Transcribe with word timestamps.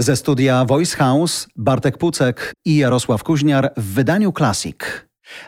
Ze 0.00 0.16
studia 0.16 0.64
Voice 0.64 0.96
House 0.96 1.48
Bartek 1.56 1.98
Pucek 1.98 2.52
i 2.64 2.76
Jarosław 2.76 3.24
Kuźniar 3.24 3.72
w 3.76 3.94
wydaniu 3.94 4.32
Classic. 4.32 4.76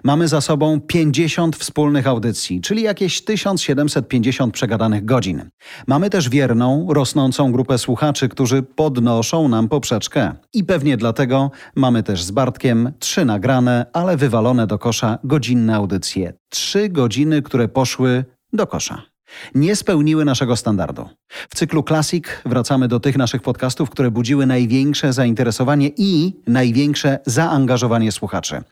Mamy 0.04 0.28
za 0.28 0.40
sobą 0.40 0.80
50 0.80 1.56
wspólnych 1.56 2.06
audycji, 2.06 2.60
czyli 2.60 2.82
jakieś 2.82 3.24
1750 3.24 4.54
przegadanych 4.54 5.04
godzin. 5.04 5.50
Mamy 5.86 6.10
też 6.10 6.28
wierną, 6.28 6.86
rosnącą 6.90 7.52
grupę 7.52 7.78
słuchaczy, 7.78 8.28
którzy 8.28 8.62
podnoszą 8.62 9.48
nam 9.48 9.68
poprzeczkę. 9.68 10.32
I 10.52 10.64
pewnie 10.64 10.96
dlatego 10.96 11.50
mamy 11.76 12.02
też 12.02 12.22
z 12.22 12.30
Bartkiem 12.30 12.92
trzy 12.98 13.24
nagrane, 13.24 13.86
ale 13.92 14.16
wywalone 14.16 14.66
do 14.66 14.78
kosza 14.78 15.18
godzinne 15.24 15.76
audycje. 15.76 16.32
Trzy 16.48 16.88
godziny, 16.88 17.42
które 17.42 17.68
poszły 17.68 18.24
do 18.52 18.66
kosza 18.66 19.09
nie 19.54 19.76
spełniły 19.76 20.24
naszego 20.24 20.56
standardu. 20.56 21.08
W 21.28 21.54
cyklu 21.54 21.82
Classic 21.82 22.24
wracamy 22.46 22.88
do 22.88 23.00
tych 23.00 23.16
naszych 23.16 23.42
podcastów, 23.42 23.90
które 23.90 24.10
budziły 24.10 24.46
największe 24.46 25.12
zainteresowanie 25.12 25.90
i 25.96 26.32
największe 26.46 27.18
zaangażowanie 27.26 28.12
słuchaczy. 28.12 28.62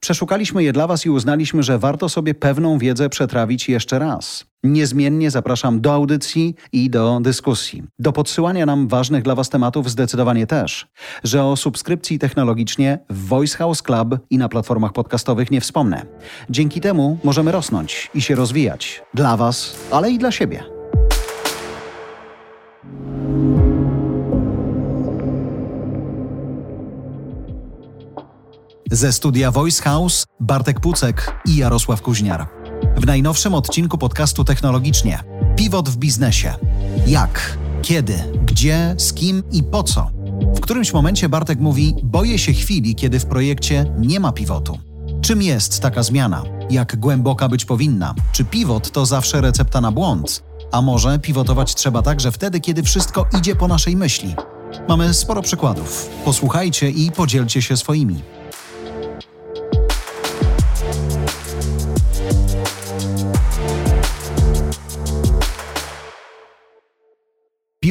Przeszukaliśmy 0.00 0.64
je 0.64 0.72
dla 0.72 0.86
Was 0.86 1.06
i 1.06 1.10
uznaliśmy, 1.10 1.62
że 1.62 1.78
warto 1.78 2.08
sobie 2.08 2.34
pewną 2.34 2.78
wiedzę 2.78 3.08
przetrawić 3.08 3.68
jeszcze 3.68 3.98
raz. 3.98 4.51
Niezmiennie 4.64 5.30
zapraszam 5.30 5.80
do 5.80 5.92
audycji 5.92 6.54
i 6.72 6.90
do 6.90 7.20
dyskusji. 7.22 7.82
Do 7.98 8.12
podsyłania 8.12 8.66
nam 8.66 8.88
ważnych 8.88 9.22
dla 9.22 9.34
Was 9.34 9.48
tematów 9.48 9.90
zdecydowanie 9.90 10.46
też. 10.46 10.86
Że 11.24 11.44
o 11.44 11.56
subskrypcji 11.56 12.18
technologicznie 12.18 12.98
w 13.10 13.26
Voice 13.26 13.58
House 13.58 13.82
Club 13.82 14.18
i 14.30 14.38
na 14.38 14.48
platformach 14.48 14.92
podcastowych 14.92 15.50
nie 15.50 15.60
wspomnę. 15.60 16.06
Dzięki 16.50 16.80
temu 16.80 17.18
możemy 17.24 17.52
rosnąć 17.52 18.10
i 18.14 18.20
się 18.20 18.34
rozwijać. 18.34 19.02
Dla 19.14 19.36
Was, 19.36 19.76
ale 19.90 20.10
i 20.10 20.18
dla 20.18 20.32
siebie. 20.32 20.64
Ze 28.90 29.12
studia 29.12 29.50
Voice 29.50 29.82
House 29.82 30.26
Bartek 30.40 30.80
Pucek 30.80 31.34
i 31.46 31.56
Jarosław 31.56 32.02
Kuźniar. 32.02 32.61
W 32.96 33.06
najnowszym 33.06 33.54
odcinku 33.54 33.98
podcastu 33.98 34.44
Technologicznie 34.44 35.24
Pivot 35.56 35.88
w 35.88 35.96
biznesie. 35.96 36.54
Jak, 37.06 37.58
kiedy, 37.82 38.14
gdzie, 38.46 38.94
z 38.98 39.12
kim 39.12 39.42
i 39.52 39.62
po 39.62 39.82
co. 39.82 40.10
W 40.56 40.60
którymś 40.60 40.92
momencie 40.92 41.28
Bartek 41.28 41.60
mówi: 41.60 41.94
Boję 42.02 42.38
się 42.38 42.52
chwili, 42.52 42.94
kiedy 42.94 43.20
w 43.20 43.26
projekcie 43.26 43.94
nie 43.98 44.20
ma 44.20 44.32
pivotu. 44.32 44.78
Czym 45.20 45.42
jest 45.42 45.80
taka 45.80 46.02
zmiana? 46.02 46.42
Jak 46.70 46.96
głęboka 46.96 47.48
być 47.48 47.64
powinna? 47.64 48.14
Czy 48.32 48.44
pivot 48.44 48.90
to 48.90 49.06
zawsze 49.06 49.40
recepta 49.40 49.80
na 49.80 49.92
błąd? 49.92 50.42
A 50.72 50.82
może 50.82 51.18
pivotować 51.18 51.74
trzeba 51.74 52.02
także 52.02 52.32
wtedy, 52.32 52.60
kiedy 52.60 52.82
wszystko 52.82 53.26
idzie 53.38 53.56
po 53.56 53.68
naszej 53.68 53.96
myśli? 53.96 54.34
Mamy 54.88 55.14
sporo 55.14 55.42
przykładów. 55.42 56.10
Posłuchajcie 56.24 56.90
i 56.90 57.12
podzielcie 57.12 57.62
się 57.62 57.76
swoimi. 57.76 58.22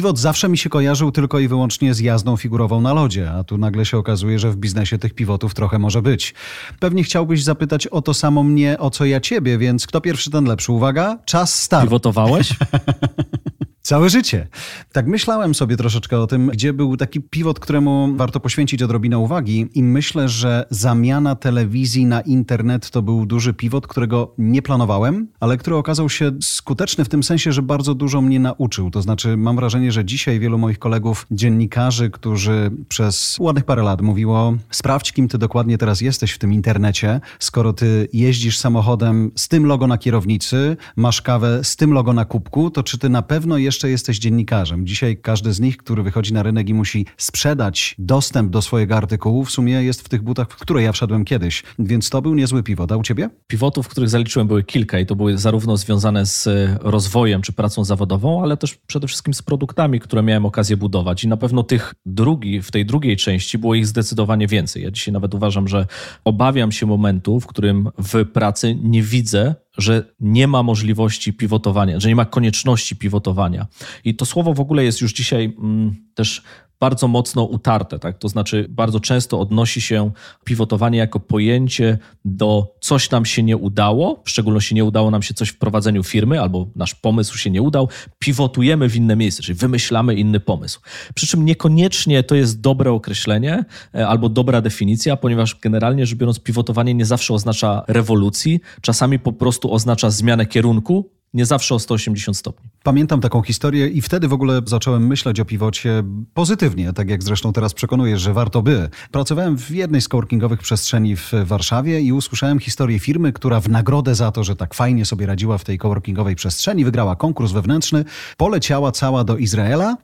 Pivot 0.02 0.18
zawsze 0.18 0.48
mi 0.48 0.58
się 0.58 0.70
kojarzył 0.70 1.12
tylko 1.12 1.38
i 1.38 1.48
wyłącznie 1.48 1.94
z 1.94 2.00
jazdą 2.00 2.36
figurową 2.36 2.80
na 2.80 2.92
lodzie, 2.92 3.30
a 3.30 3.44
tu 3.44 3.58
nagle 3.58 3.86
się 3.86 3.98
okazuje, 3.98 4.38
że 4.38 4.50
w 4.50 4.56
biznesie 4.56 4.98
tych 4.98 5.14
pivotów 5.14 5.54
trochę 5.54 5.78
może 5.78 6.02
być. 6.02 6.34
Pewnie 6.80 7.04
chciałbyś 7.04 7.42
zapytać 7.42 7.86
o 7.86 8.02
to 8.02 8.14
samo 8.14 8.42
mnie, 8.42 8.78
o 8.78 8.90
co 8.90 9.04
ja 9.04 9.20
ciebie, 9.20 9.58
więc 9.58 9.86
kto 9.86 10.00
pierwszy, 10.00 10.30
ten 10.30 10.44
lepszy. 10.44 10.72
Uwaga, 10.72 11.18
czas 11.24 11.62
start. 11.62 11.84
Pivotowałeś? 11.84 12.48
Całe 13.82 14.10
życie. 14.10 14.46
Tak 14.92 15.06
myślałem 15.06 15.54
sobie 15.54 15.76
troszeczkę 15.76 16.18
o 16.18 16.26
tym, 16.26 16.46
gdzie 16.46 16.72
był 16.72 16.96
taki 16.96 17.20
pivot, 17.20 17.60
któremu 17.60 18.14
warto 18.16 18.40
poświęcić 18.40 18.82
odrobinę 18.82 19.18
uwagi 19.18 19.68
i 19.74 19.82
myślę, 19.82 20.28
że 20.28 20.66
zamiana 20.70 21.34
telewizji 21.34 22.06
na 22.06 22.20
internet 22.20 22.90
to 22.90 23.02
był 23.02 23.26
duży 23.26 23.54
pivot, 23.54 23.86
którego 23.86 24.34
nie 24.38 24.62
planowałem, 24.62 25.28
ale 25.40 25.56
który 25.56 25.76
okazał 25.76 26.10
się 26.10 26.32
skuteczny 26.42 27.04
w 27.04 27.08
tym 27.08 27.22
sensie, 27.22 27.52
że 27.52 27.62
bardzo 27.62 27.94
dużo 27.94 28.20
mnie 28.20 28.40
nauczył. 28.40 28.90
To 28.90 29.02
znaczy 29.02 29.36
mam 29.36 29.56
wrażenie, 29.56 29.92
że 29.92 30.04
dzisiaj 30.04 30.40
wielu 30.40 30.58
moich 30.58 30.78
kolegów, 30.78 31.26
dziennikarzy, 31.30 32.10
którzy 32.10 32.70
przez 32.88 33.36
ładnych 33.40 33.64
parę 33.64 33.82
lat 33.82 34.02
mówiło 34.02 34.54
sprawdź 34.70 35.12
kim 35.12 35.28
ty 35.28 35.38
dokładnie 35.38 35.78
teraz 35.78 36.00
jesteś 36.00 36.32
w 36.32 36.38
tym 36.38 36.52
internecie, 36.52 37.20
skoro 37.38 37.72
ty 37.72 38.08
jeździsz 38.12 38.58
samochodem 38.58 39.30
z 39.36 39.48
tym 39.48 39.66
logo 39.66 39.86
na 39.86 39.98
kierownicy, 39.98 40.76
masz 40.96 41.22
kawę 41.22 41.64
z 41.64 41.76
tym 41.76 41.92
logo 41.92 42.12
na 42.12 42.24
kubku, 42.24 42.70
to 42.70 42.82
czy 42.82 42.98
ty 42.98 43.08
na 43.08 43.22
pewno 43.22 43.58
jeszcze 43.58 43.71
jeszcze 43.72 43.90
jesteś 43.90 44.18
dziennikarzem. 44.18 44.86
Dzisiaj 44.86 45.16
każdy 45.16 45.52
z 45.52 45.60
nich, 45.60 45.76
który 45.76 46.02
wychodzi 46.02 46.32
na 46.32 46.42
rynek 46.42 46.68
i 46.68 46.74
musi 46.74 47.06
sprzedać 47.16 47.94
dostęp 47.98 48.50
do 48.50 48.62
swojego 48.62 48.96
artykułu, 48.96 49.44
w 49.44 49.50
sumie 49.50 49.72
jest 49.72 50.02
w 50.02 50.08
tych 50.08 50.22
butach, 50.22 50.50
w 50.50 50.56
które 50.56 50.82
ja 50.82 50.92
wszedłem 50.92 51.24
kiedyś. 51.24 51.62
Więc 51.78 52.10
to 52.10 52.22
był 52.22 52.34
niezły 52.34 52.62
pivot. 52.62 52.92
A 52.92 52.96
u 52.96 53.02
ciebie? 53.02 53.30
Pivotów, 53.46 53.88
których 53.88 54.08
zaliczyłem, 54.08 54.48
były 54.48 54.64
kilka 54.64 54.98
i 54.98 55.06
to 55.06 55.16
były 55.16 55.38
zarówno 55.38 55.76
związane 55.76 56.26
z 56.26 56.48
rozwojem 56.80 57.42
czy 57.42 57.52
pracą 57.52 57.84
zawodową, 57.84 58.42
ale 58.42 58.56
też 58.56 58.74
przede 58.86 59.06
wszystkim 59.06 59.34
z 59.34 59.42
produktami, 59.42 60.00
które 60.00 60.22
miałem 60.22 60.46
okazję 60.46 60.76
budować. 60.76 61.24
I 61.24 61.28
na 61.28 61.36
pewno 61.36 61.62
tych 61.62 61.94
drugi, 62.06 62.62
w 62.62 62.70
tej 62.70 62.86
drugiej 62.86 63.16
części 63.16 63.58
było 63.58 63.74
ich 63.74 63.86
zdecydowanie 63.86 64.46
więcej. 64.46 64.82
Ja 64.82 64.90
dzisiaj 64.90 65.12
nawet 65.12 65.34
uważam, 65.34 65.68
że 65.68 65.86
obawiam 66.24 66.72
się 66.72 66.86
momentu, 66.86 67.40
w 67.40 67.46
którym 67.46 67.88
w 67.98 68.24
pracy 68.32 68.78
nie 68.82 69.02
widzę 69.02 69.54
że 69.78 70.14
nie 70.20 70.48
ma 70.48 70.62
możliwości 70.62 71.32
pivotowania, 71.32 72.00
że 72.00 72.08
nie 72.08 72.16
ma 72.16 72.24
konieczności 72.24 72.96
pivotowania. 72.96 73.66
I 74.04 74.14
to 74.14 74.26
słowo 74.26 74.54
w 74.54 74.60
ogóle 74.60 74.84
jest 74.84 75.00
już 75.00 75.12
dzisiaj 75.12 75.54
mm, 75.58 75.96
też 76.14 76.42
bardzo 76.82 77.08
mocno 77.08 77.44
utarte, 77.44 77.98
tak? 77.98 78.18
To 78.18 78.28
znaczy 78.28 78.66
bardzo 78.68 79.00
często 79.00 79.40
odnosi 79.40 79.80
się 79.80 80.10
pivotowanie 80.44 80.98
jako 80.98 81.20
pojęcie 81.20 81.98
do 82.24 82.74
coś 82.80 83.10
nam 83.10 83.24
się 83.24 83.42
nie 83.42 83.56
udało, 83.56 84.22
w 84.24 84.30
szczególności 84.30 84.74
nie 84.74 84.84
udało 84.84 85.10
nam 85.10 85.22
się 85.22 85.34
coś 85.34 85.48
w 85.48 85.58
prowadzeniu 85.58 86.02
firmy 86.02 86.40
albo 86.40 86.66
nasz 86.76 86.94
pomysł 86.94 87.38
się 87.38 87.50
nie 87.50 87.62
udał, 87.62 87.88
pivotujemy 88.18 88.88
w 88.88 88.96
inne 88.96 89.16
miejsce, 89.16 89.42
czyli 89.42 89.58
wymyślamy 89.58 90.14
inny 90.14 90.40
pomysł. 90.40 90.80
Przy 91.14 91.26
czym 91.26 91.44
niekoniecznie 91.44 92.22
to 92.22 92.34
jest 92.34 92.60
dobre 92.60 92.92
określenie 92.92 93.64
e, 93.94 94.08
albo 94.08 94.28
dobra 94.28 94.60
definicja, 94.60 95.16
ponieważ 95.16 95.60
generalnie 95.60 96.06
rzecz 96.06 96.18
biorąc 96.18 96.40
pivotowanie 96.40 96.94
nie 96.94 97.04
zawsze 97.04 97.34
oznacza 97.34 97.84
rewolucji, 97.88 98.60
czasami 98.80 99.18
po 99.18 99.32
prostu 99.32 99.74
oznacza 99.74 100.10
zmianę 100.10 100.46
kierunku, 100.46 101.10
nie 101.34 101.46
zawsze 101.46 101.74
o 101.74 101.78
180 101.78 102.36
stopni. 102.36 102.70
Pamiętam 102.82 103.20
taką 103.20 103.42
historię 103.42 103.88
i 103.88 104.02
wtedy 104.02 104.28
w 104.28 104.32
ogóle 104.32 104.60
zacząłem 104.66 105.06
myśleć 105.06 105.40
o 105.40 105.44
piwocie 105.44 106.02
pozytywnie, 106.34 106.92
tak 106.92 107.10
jak 107.10 107.22
zresztą 107.22 107.52
teraz 107.52 107.74
przekonujesz, 107.74 108.20
że 108.20 108.34
warto 108.34 108.62
by. 108.62 108.88
Pracowałem 109.10 109.58
w 109.58 109.70
jednej 109.70 110.00
z 110.00 110.08
coworkingowych 110.08 110.60
przestrzeni 110.60 111.16
w 111.16 111.32
Warszawie 111.44 112.00
i 112.00 112.12
usłyszałem 112.12 112.58
historię 112.58 112.98
firmy, 112.98 113.32
która 113.32 113.60
w 113.60 113.68
nagrodę 113.68 114.14
za 114.14 114.32
to, 114.32 114.44
że 114.44 114.56
tak 114.56 114.74
fajnie 114.74 115.04
sobie 115.04 115.26
radziła 115.26 115.58
w 115.58 115.64
tej 115.64 115.78
coworkingowej 115.78 116.36
przestrzeni, 116.36 116.84
wygrała 116.84 117.16
konkurs 117.16 117.52
wewnętrzny, 117.52 118.04
poleciała 118.36 118.92
cała 118.92 119.24
do 119.24 119.36
Izraela, 119.36 119.96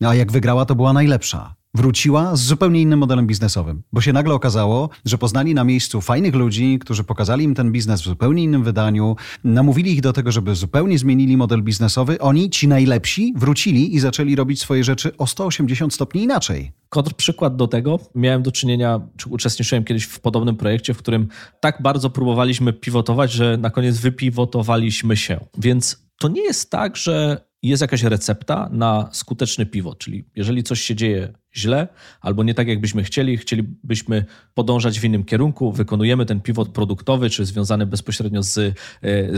a 0.00 0.14
jak 0.14 0.32
wygrała, 0.32 0.64
to 0.64 0.74
była 0.74 0.92
najlepsza 0.92 1.54
wróciła 1.74 2.36
z 2.36 2.40
zupełnie 2.40 2.80
innym 2.82 2.98
modelem 2.98 3.26
biznesowym, 3.26 3.82
bo 3.92 4.00
się 4.00 4.12
nagle 4.12 4.34
okazało, 4.34 4.90
że 5.04 5.18
poznali 5.18 5.54
na 5.54 5.64
miejscu 5.64 6.00
fajnych 6.00 6.34
ludzi, 6.34 6.78
którzy 6.78 7.04
pokazali 7.04 7.44
im 7.44 7.54
ten 7.54 7.72
biznes 7.72 8.00
w 8.00 8.04
zupełnie 8.04 8.42
innym 8.42 8.62
wydaniu, 8.64 9.16
namówili 9.44 9.92
ich 9.92 10.00
do 10.00 10.12
tego, 10.12 10.32
żeby 10.32 10.54
zupełnie 10.54 10.98
zmienili 10.98 11.36
model 11.36 11.62
biznesowy. 11.62 12.20
Oni, 12.20 12.50
ci 12.50 12.68
najlepsi, 12.68 13.34
wrócili 13.36 13.94
i 13.94 14.00
zaczęli 14.00 14.36
robić 14.36 14.60
swoje 14.60 14.84
rzeczy 14.84 15.16
o 15.16 15.26
180 15.26 15.94
stopni 15.94 16.22
inaczej. 16.22 16.72
Kontrprzykład 16.88 17.56
do 17.56 17.68
tego, 17.68 17.98
miałem 18.14 18.42
do 18.42 18.52
czynienia, 18.52 19.00
czy 19.16 19.28
uczestniczyłem 19.28 19.84
kiedyś 19.84 20.04
w 20.04 20.20
podobnym 20.20 20.56
projekcie, 20.56 20.94
w 20.94 20.98
którym 20.98 21.28
tak 21.60 21.82
bardzo 21.82 22.10
próbowaliśmy 22.10 22.72
pivotować, 22.72 23.32
że 23.32 23.56
na 23.56 23.70
koniec 23.70 23.98
wypiwotowaliśmy 23.98 25.16
się. 25.16 25.40
Więc 25.58 26.04
to 26.18 26.28
nie 26.28 26.42
jest 26.42 26.70
tak, 26.70 26.96
że 26.96 27.44
jest 27.68 27.80
jakaś 27.80 28.02
recepta 28.02 28.68
na 28.72 29.08
skuteczny 29.12 29.66
pivot, 29.66 29.98
czyli 29.98 30.24
jeżeli 30.36 30.62
coś 30.62 30.80
się 30.80 30.94
dzieje 30.94 31.32
źle 31.56 31.88
albo 32.20 32.44
nie 32.44 32.54
tak, 32.54 32.68
jakbyśmy 32.68 33.02
chcieli, 33.02 33.36
chcielibyśmy 33.36 34.24
podążać 34.54 35.00
w 35.00 35.04
innym 35.04 35.24
kierunku, 35.24 35.72
wykonujemy 35.72 36.26
ten 36.26 36.40
pivot 36.40 36.68
produktowy, 36.68 37.30
czy 37.30 37.44
związany 37.44 37.86
bezpośrednio 37.86 38.42
z, 38.42 38.58
e, 38.58 38.72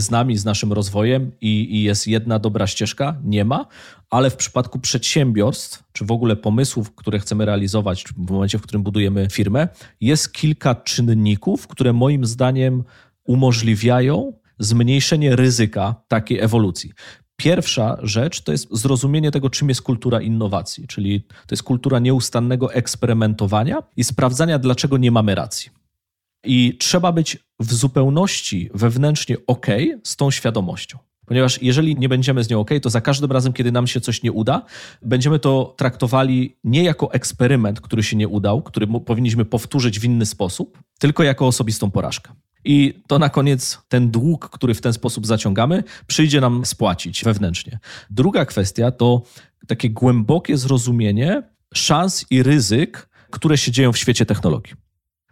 z 0.00 0.10
nami, 0.10 0.38
z 0.38 0.44
naszym 0.44 0.72
rozwojem 0.72 1.32
i, 1.40 1.76
i 1.76 1.82
jest 1.82 2.06
jedna 2.06 2.38
dobra 2.38 2.66
ścieżka, 2.66 3.16
nie 3.24 3.44
ma, 3.44 3.66
ale 4.10 4.30
w 4.30 4.36
przypadku 4.36 4.78
przedsiębiorstw, 4.78 5.84
czy 5.92 6.04
w 6.04 6.10
ogóle 6.10 6.36
pomysłów, 6.36 6.94
które 6.94 7.18
chcemy 7.18 7.44
realizować 7.44 8.04
w 8.04 8.30
momencie, 8.30 8.58
w 8.58 8.62
którym 8.62 8.82
budujemy 8.82 9.28
firmę, 9.30 9.68
jest 10.00 10.32
kilka 10.32 10.74
czynników, 10.74 11.66
które 11.66 11.92
moim 11.92 12.26
zdaniem 12.26 12.84
umożliwiają 13.24 14.32
zmniejszenie 14.58 15.36
ryzyka 15.36 15.94
takiej 16.08 16.40
ewolucji. 16.40 16.92
Pierwsza 17.36 17.96
rzecz 18.02 18.40
to 18.40 18.52
jest 18.52 18.68
zrozumienie 18.70 19.30
tego, 19.30 19.50
czym 19.50 19.68
jest 19.68 19.82
kultura 19.82 20.20
innowacji, 20.20 20.86
czyli 20.86 21.20
to 21.20 21.50
jest 21.50 21.62
kultura 21.62 21.98
nieustannego 21.98 22.74
eksperymentowania 22.74 23.82
i 23.96 24.04
sprawdzania, 24.04 24.58
dlaczego 24.58 24.96
nie 24.96 25.10
mamy 25.10 25.34
racji. 25.34 25.70
I 26.44 26.76
trzeba 26.78 27.12
być 27.12 27.38
w 27.60 27.74
zupełności 27.74 28.70
wewnętrznie 28.74 29.36
ok 29.46 29.66
z 30.04 30.16
tą 30.16 30.30
świadomością. 30.30 30.98
Ponieważ 31.26 31.62
jeżeli 31.62 31.96
nie 31.96 32.08
będziemy 32.08 32.44
z 32.44 32.50
nią 32.50 32.60
ok, 32.60 32.70
to 32.82 32.90
za 32.90 33.00
każdym 33.00 33.32
razem, 33.32 33.52
kiedy 33.52 33.72
nam 33.72 33.86
się 33.86 34.00
coś 34.00 34.22
nie 34.22 34.32
uda, 34.32 34.62
będziemy 35.02 35.38
to 35.38 35.74
traktowali 35.76 36.56
nie 36.64 36.84
jako 36.84 37.12
eksperyment, 37.12 37.80
który 37.80 38.02
się 38.02 38.16
nie 38.16 38.28
udał, 38.28 38.62
który 38.62 38.86
powinniśmy 38.86 39.44
powtórzyć 39.44 40.00
w 40.00 40.04
inny 40.04 40.26
sposób, 40.26 40.78
tylko 40.98 41.22
jako 41.22 41.46
osobistą 41.46 41.90
porażkę. 41.90 42.32
I 42.64 43.02
to 43.06 43.18
na 43.18 43.28
koniec 43.28 43.78
ten 43.88 44.10
dług, 44.10 44.48
który 44.50 44.74
w 44.74 44.80
ten 44.80 44.92
sposób 44.92 45.26
zaciągamy, 45.26 45.84
przyjdzie 46.06 46.40
nam 46.40 46.66
spłacić 46.66 47.24
wewnętrznie. 47.24 47.78
Druga 48.10 48.44
kwestia 48.44 48.90
to 48.90 49.22
takie 49.66 49.90
głębokie 49.90 50.56
zrozumienie 50.56 51.42
szans 51.74 52.26
i 52.30 52.42
ryzyk, 52.42 53.08
które 53.30 53.58
się 53.58 53.72
dzieją 53.72 53.92
w 53.92 53.98
świecie 53.98 54.26
technologii. 54.26 54.85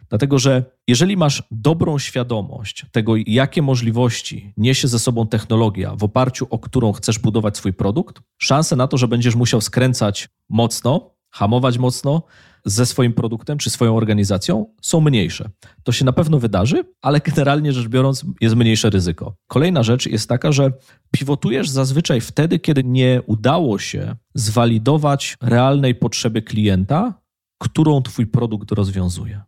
Dlatego, 0.09 0.39
że 0.39 0.63
jeżeli 0.87 1.17
masz 1.17 1.43
dobrą 1.51 1.99
świadomość 1.99 2.85
tego, 2.91 3.13
jakie 3.27 3.61
możliwości 3.61 4.53
niesie 4.57 4.87
ze 4.87 4.99
sobą 4.99 5.27
technologia, 5.27 5.95
w 5.95 6.03
oparciu 6.03 6.47
o 6.49 6.59
którą 6.59 6.91
chcesz 6.91 7.19
budować 7.19 7.57
swój 7.57 7.73
produkt, 7.73 8.21
szanse 8.37 8.75
na 8.75 8.87
to, 8.87 8.97
że 8.97 9.07
będziesz 9.07 9.35
musiał 9.35 9.61
skręcać 9.61 10.29
mocno, 10.49 11.15
hamować 11.31 11.77
mocno 11.77 12.21
ze 12.65 12.85
swoim 12.85 13.13
produktem 13.13 13.57
czy 13.57 13.69
swoją 13.69 13.97
organizacją, 13.97 14.65
są 14.81 15.01
mniejsze. 15.01 15.49
To 15.83 15.91
się 15.91 16.05
na 16.05 16.13
pewno 16.13 16.39
wydarzy, 16.39 16.83
ale 17.01 17.19
generalnie 17.19 17.73
rzecz 17.73 17.87
biorąc, 17.87 18.25
jest 18.41 18.55
mniejsze 18.55 18.89
ryzyko. 18.89 19.35
Kolejna 19.47 19.83
rzecz 19.83 20.05
jest 20.05 20.29
taka, 20.29 20.51
że 20.51 20.71
pivotujesz 21.11 21.69
zazwyczaj 21.69 22.21
wtedy, 22.21 22.59
kiedy 22.59 22.83
nie 22.83 23.21
udało 23.25 23.79
się 23.79 24.15
zwalidować 24.35 25.37
realnej 25.41 25.95
potrzeby 25.95 26.41
klienta, 26.41 27.13
którą 27.59 28.01
Twój 28.01 28.27
produkt 28.27 28.71
rozwiązuje. 28.71 29.41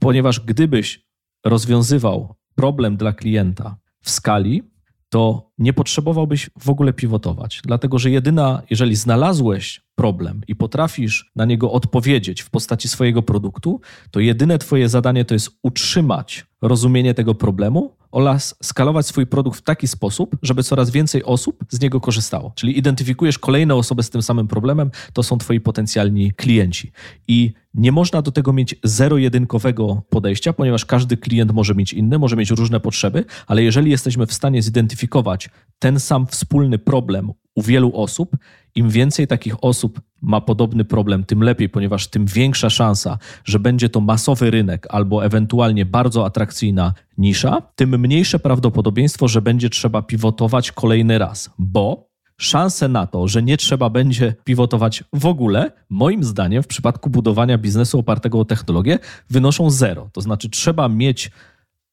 Ponieważ 0.00 0.40
gdybyś 0.40 1.06
rozwiązywał 1.44 2.34
problem 2.54 2.96
dla 2.96 3.12
klienta 3.12 3.76
w 4.00 4.10
skali, 4.10 4.62
to 5.08 5.50
nie 5.58 5.72
potrzebowałbyś 5.72 6.50
w 6.58 6.70
ogóle 6.70 6.92
pivotować. 6.92 7.60
Dlatego, 7.64 7.98
że 7.98 8.10
jedyna, 8.10 8.62
jeżeli 8.70 8.96
znalazłeś 8.96 9.80
problem 10.00 10.40
i 10.48 10.56
potrafisz 10.56 11.30
na 11.36 11.44
niego 11.44 11.72
odpowiedzieć 11.72 12.42
w 12.42 12.50
postaci 12.50 12.88
swojego 12.88 13.22
produktu, 13.22 13.80
to 14.10 14.20
jedyne 14.20 14.58
Twoje 14.58 14.88
zadanie 14.88 15.24
to 15.24 15.34
jest 15.34 15.50
utrzymać 15.62 16.46
rozumienie 16.62 17.14
tego 17.14 17.34
problemu 17.34 17.96
oraz 18.10 18.54
skalować 18.62 19.06
swój 19.06 19.26
produkt 19.26 19.58
w 19.58 19.62
taki 19.62 19.88
sposób, 19.88 20.36
żeby 20.42 20.62
coraz 20.62 20.90
więcej 20.90 21.24
osób 21.24 21.64
z 21.68 21.80
niego 21.80 22.00
korzystało. 22.00 22.52
Czyli 22.54 22.78
identyfikujesz 22.78 23.38
kolejne 23.38 23.74
osoby 23.74 24.02
z 24.02 24.10
tym 24.10 24.22
samym 24.22 24.48
problemem, 24.48 24.90
to 25.12 25.22
są 25.22 25.38
Twoi 25.38 25.60
potencjalni 25.60 26.32
klienci. 26.32 26.92
I 27.28 27.52
nie 27.74 27.92
można 27.92 28.22
do 28.22 28.32
tego 28.32 28.52
mieć 28.52 28.74
zero-jedynkowego 28.84 30.02
podejścia, 30.08 30.52
ponieważ 30.52 30.84
każdy 30.84 31.16
klient 31.16 31.52
może 31.52 31.74
mieć 31.74 31.92
inny, 31.92 32.18
może 32.18 32.36
mieć 32.36 32.50
różne 32.50 32.80
potrzeby, 32.80 33.24
ale 33.46 33.62
jeżeli 33.62 33.90
jesteśmy 33.90 34.26
w 34.26 34.32
stanie 34.32 34.62
zidentyfikować 34.62 35.50
ten 35.78 36.00
sam 36.00 36.26
wspólny 36.26 36.78
problem 36.78 37.32
u 37.54 37.62
wielu 37.62 37.92
osób, 37.94 38.36
im 38.74 38.90
więcej 38.90 39.26
takich 39.26 39.64
osób 39.64 40.00
ma 40.22 40.40
podobny 40.40 40.84
problem, 40.84 41.24
tym 41.24 41.42
lepiej, 41.42 41.68
ponieważ 41.68 42.08
tym 42.08 42.26
większa 42.26 42.70
szansa, 42.70 43.18
że 43.44 43.58
będzie 43.58 43.88
to 43.88 44.00
masowy 44.00 44.50
rynek 44.50 44.86
albo 44.90 45.24
ewentualnie 45.24 45.86
bardzo 45.86 46.24
atrakcyjna 46.26 46.94
nisza, 47.18 47.62
tym 47.74 48.00
mniejsze 48.00 48.38
prawdopodobieństwo, 48.38 49.28
że 49.28 49.42
będzie 49.42 49.70
trzeba 49.70 50.02
pivotować 50.02 50.72
kolejny 50.72 51.18
raz, 51.18 51.50
bo 51.58 52.10
szanse 52.40 52.88
na 52.88 53.06
to, 53.06 53.28
że 53.28 53.42
nie 53.42 53.56
trzeba 53.56 53.90
będzie 53.90 54.34
pivotować 54.44 55.04
w 55.12 55.26
ogóle, 55.26 55.72
moim 55.90 56.24
zdaniem, 56.24 56.62
w 56.62 56.66
przypadku 56.66 57.10
budowania 57.10 57.58
biznesu 57.58 57.98
opartego 57.98 58.40
o 58.40 58.44
technologię, 58.44 58.98
wynoszą 59.30 59.70
zero. 59.70 60.10
To 60.12 60.20
znaczy, 60.20 60.50
trzeba 60.50 60.88
mieć 60.88 61.30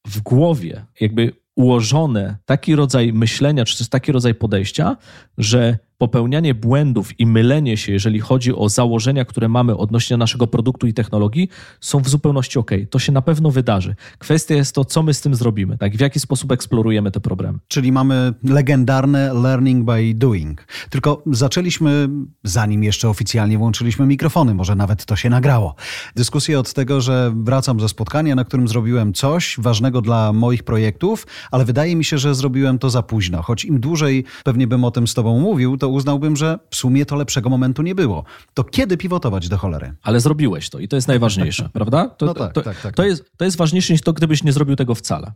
w 0.08 0.22
głowie 0.22 0.86
jakby 1.02 1.34
ułożone 1.56 2.38
taki 2.46 2.76
rodzaj 2.76 3.14
myślenia, 3.14 3.66
czy 3.66 3.78
też 3.78 3.90
taki 3.90 4.12
rodzaj 4.12 4.36
podejścia, 4.36 4.98
że 5.38 5.78
popełnianie 5.98 6.56
błędów 6.56 7.20
i 7.20 7.26
mylenie 7.26 7.78
się, 7.78 7.92
jeżeli 7.92 8.20
chodzi 8.20 8.56
o 8.56 8.70
założenia, 8.70 9.26
które 9.26 9.50
mamy 9.50 9.78
odnośnie 9.78 10.18
naszego 10.18 10.48
produktu 10.48 10.88
i 10.88 10.94
technologii, 10.94 11.50
są 11.82 12.00
w 12.00 12.10
zupełności 12.10 12.60
ok. 12.60 12.72
To 12.90 13.00
się 13.00 13.12
na 13.12 13.22
pewno 13.22 13.52
wydarzy. 13.52 13.96
Kwestia 14.18 14.56
jest 14.56 14.76
to, 14.76 14.86
co 14.86 15.04
my 15.04 15.14
z 15.14 15.22
tym 15.22 15.36
zrobimy, 15.36 15.78
tak? 15.78 15.98
w 15.98 16.00
jaki 16.00 16.20
sposób 16.20 16.52
eksplorujemy 16.52 17.12
te 17.12 17.20
problemy. 17.20 17.60
Czyli 17.68 17.92
mamy 17.92 18.34
legendarne 18.44 19.34
learning 19.34 19.86
by 19.86 20.14
doing. 20.14 20.68
Tylko 20.90 21.24
zaczęliśmy, 21.26 22.10
zanim 22.44 22.84
jeszcze 22.84 23.10
oficjalnie 23.10 23.58
włączyliśmy 23.58 24.06
mikrofony, 24.06 24.54
może 24.54 24.76
nawet 24.76 25.06
to 25.06 25.16
się 25.16 25.30
nagrało. 25.30 25.76
Dyskusję 26.16 26.60
od 26.60 26.74
tego, 26.74 27.02
że 27.02 27.34
wracam 27.36 27.80
ze 27.80 27.90
spotkania, 27.90 28.36
na 28.36 28.46
którym 28.46 28.68
zrobiłem 28.68 29.14
coś 29.14 29.56
ważnego 29.60 30.02
dla 30.02 30.34
moich 30.34 30.64
projektów, 30.64 31.28
ale 31.52 31.66
wydaje 31.66 31.96
mi 31.96 32.06
się, 32.06 32.18
że 32.18 32.36
zrobiłem 32.36 32.80
to 32.80 32.90
za 32.90 33.04
późno. 33.04 33.42
Choć 33.42 33.66
im 33.66 33.80
dłużej 33.80 34.24
pewnie 34.44 34.68
bym 34.68 34.84
o 34.84 34.92
tym 34.92 35.08
z 35.08 35.14
Tobą 35.14 35.40
mówił, 35.40 35.78
to 35.78 35.87
to 35.88 35.92
uznałbym, 35.92 36.36
że 36.36 36.60
w 36.70 36.76
sumie 36.76 37.06
to 37.06 37.16
lepszego 37.16 37.50
momentu 37.50 37.82
nie 37.82 37.96
było. 37.96 38.24
To 38.54 38.64
kiedy 38.64 38.98
pivotować 38.98 39.50
do 39.50 39.58
cholery? 39.58 39.94
Ale 40.04 40.20
zrobiłeś 40.20 40.70
to 40.70 40.80
i 40.80 40.88
to 40.88 40.96
jest 40.96 41.08
najważniejsze, 41.08 41.70
prawda? 41.74 42.10
To, 42.10 42.26
no 42.26 42.34
tak, 42.34 42.54
to, 42.54 42.62
tak, 42.62 42.82
tak, 42.82 42.96
to, 42.96 43.04
jest, 43.04 43.32
to 43.38 43.46
jest 43.46 43.58
ważniejsze 43.58 43.94
niż 43.94 44.02
to, 44.02 44.14
gdybyś 44.14 44.44
nie 44.44 44.54
zrobił 44.54 44.76
tego 44.76 44.96
wcale. 44.96 45.32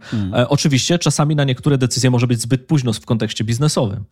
Hmm. 0.00 0.34
E, 0.34 0.48
oczywiście 0.48 0.98
czasami 0.98 1.36
na 1.36 1.44
niektóre 1.44 1.78
decyzje 1.78 2.10
może 2.10 2.26
być 2.26 2.40
zbyt 2.40 2.66
późno 2.66 2.92
w 2.92 3.06
kontekście 3.06 3.44
biznesowym, 3.44 4.04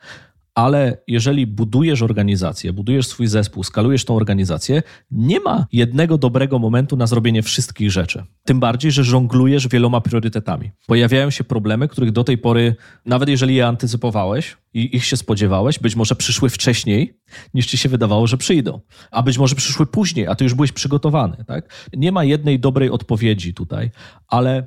ale 0.54 1.02
jeżeli 1.06 1.46
budujesz 1.46 2.02
organizację, 2.02 2.72
budujesz 2.72 3.06
swój 3.06 3.26
zespół, 3.26 3.64
skalujesz 3.64 4.04
tą 4.04 4.16
organizację, 4.16 4.82
nie 5.10 5.40
ma 5.40 5.66
jednego 5.72 6.18
dobrego 6.18 6.58
momentu 6.58 6.96
na 6.96 7.06
zrobienie 7.06 7.42
wszystkich 7.42 7.90
rzeczy. 7.90 8.24
Tym 8.44 8.60
bardziej, 8.60 8.92
że 8.92 9.04
żonglujesz 9.04 9.68
wieloma 9.68 10.00
priorytetami. 10.00 10.70
Pojawiają 10.86 11.30
się 11.30 11.44
problemy, 11.44 11.88
których 11.88 12.12
do 12.12 12.24
tej 12.24 12.38
pory, 12.38 12.76
nawet 13.06 13.28
jeżeli 13.28 13.54
je 13.54 13.66
antycypowałeś 13.66 14.56
i 14.74 14.96
ich 14.96 15.04
się 15.04 15.16
spodziewałeś, 15.16 15.78
być 15.78 15.96
może 15.96 16.14
przyszły 16.14 16.50
wcześniej, 16.50 17.20
niż 17.54 17.66
ci 17.66 17.78
się 17.78 17.88
wydawało, 17.88 18.26
że 18.26 18.36
przyjdą. 18.36 18.80
A 19.10 19.22
być 19.22 19.38
może 19.38 19.54
przyszły 19.54 19.86
później, 19.86 20.26
a 20.26 20.34
ty 20.34 20.44
już 20.44 20.54
byłeś 20.54 20.72
przygotowany. 20.72 21.44
Tak? 21.46 21.88
Nie 21.96 22.12
ma 22.12 22.24
jednej 22.24 22.60
dobrej 22.60 22.90
odpowiedzi 22.90 23.54
tutaj, 23.54 23.90
ale 24.28 24.66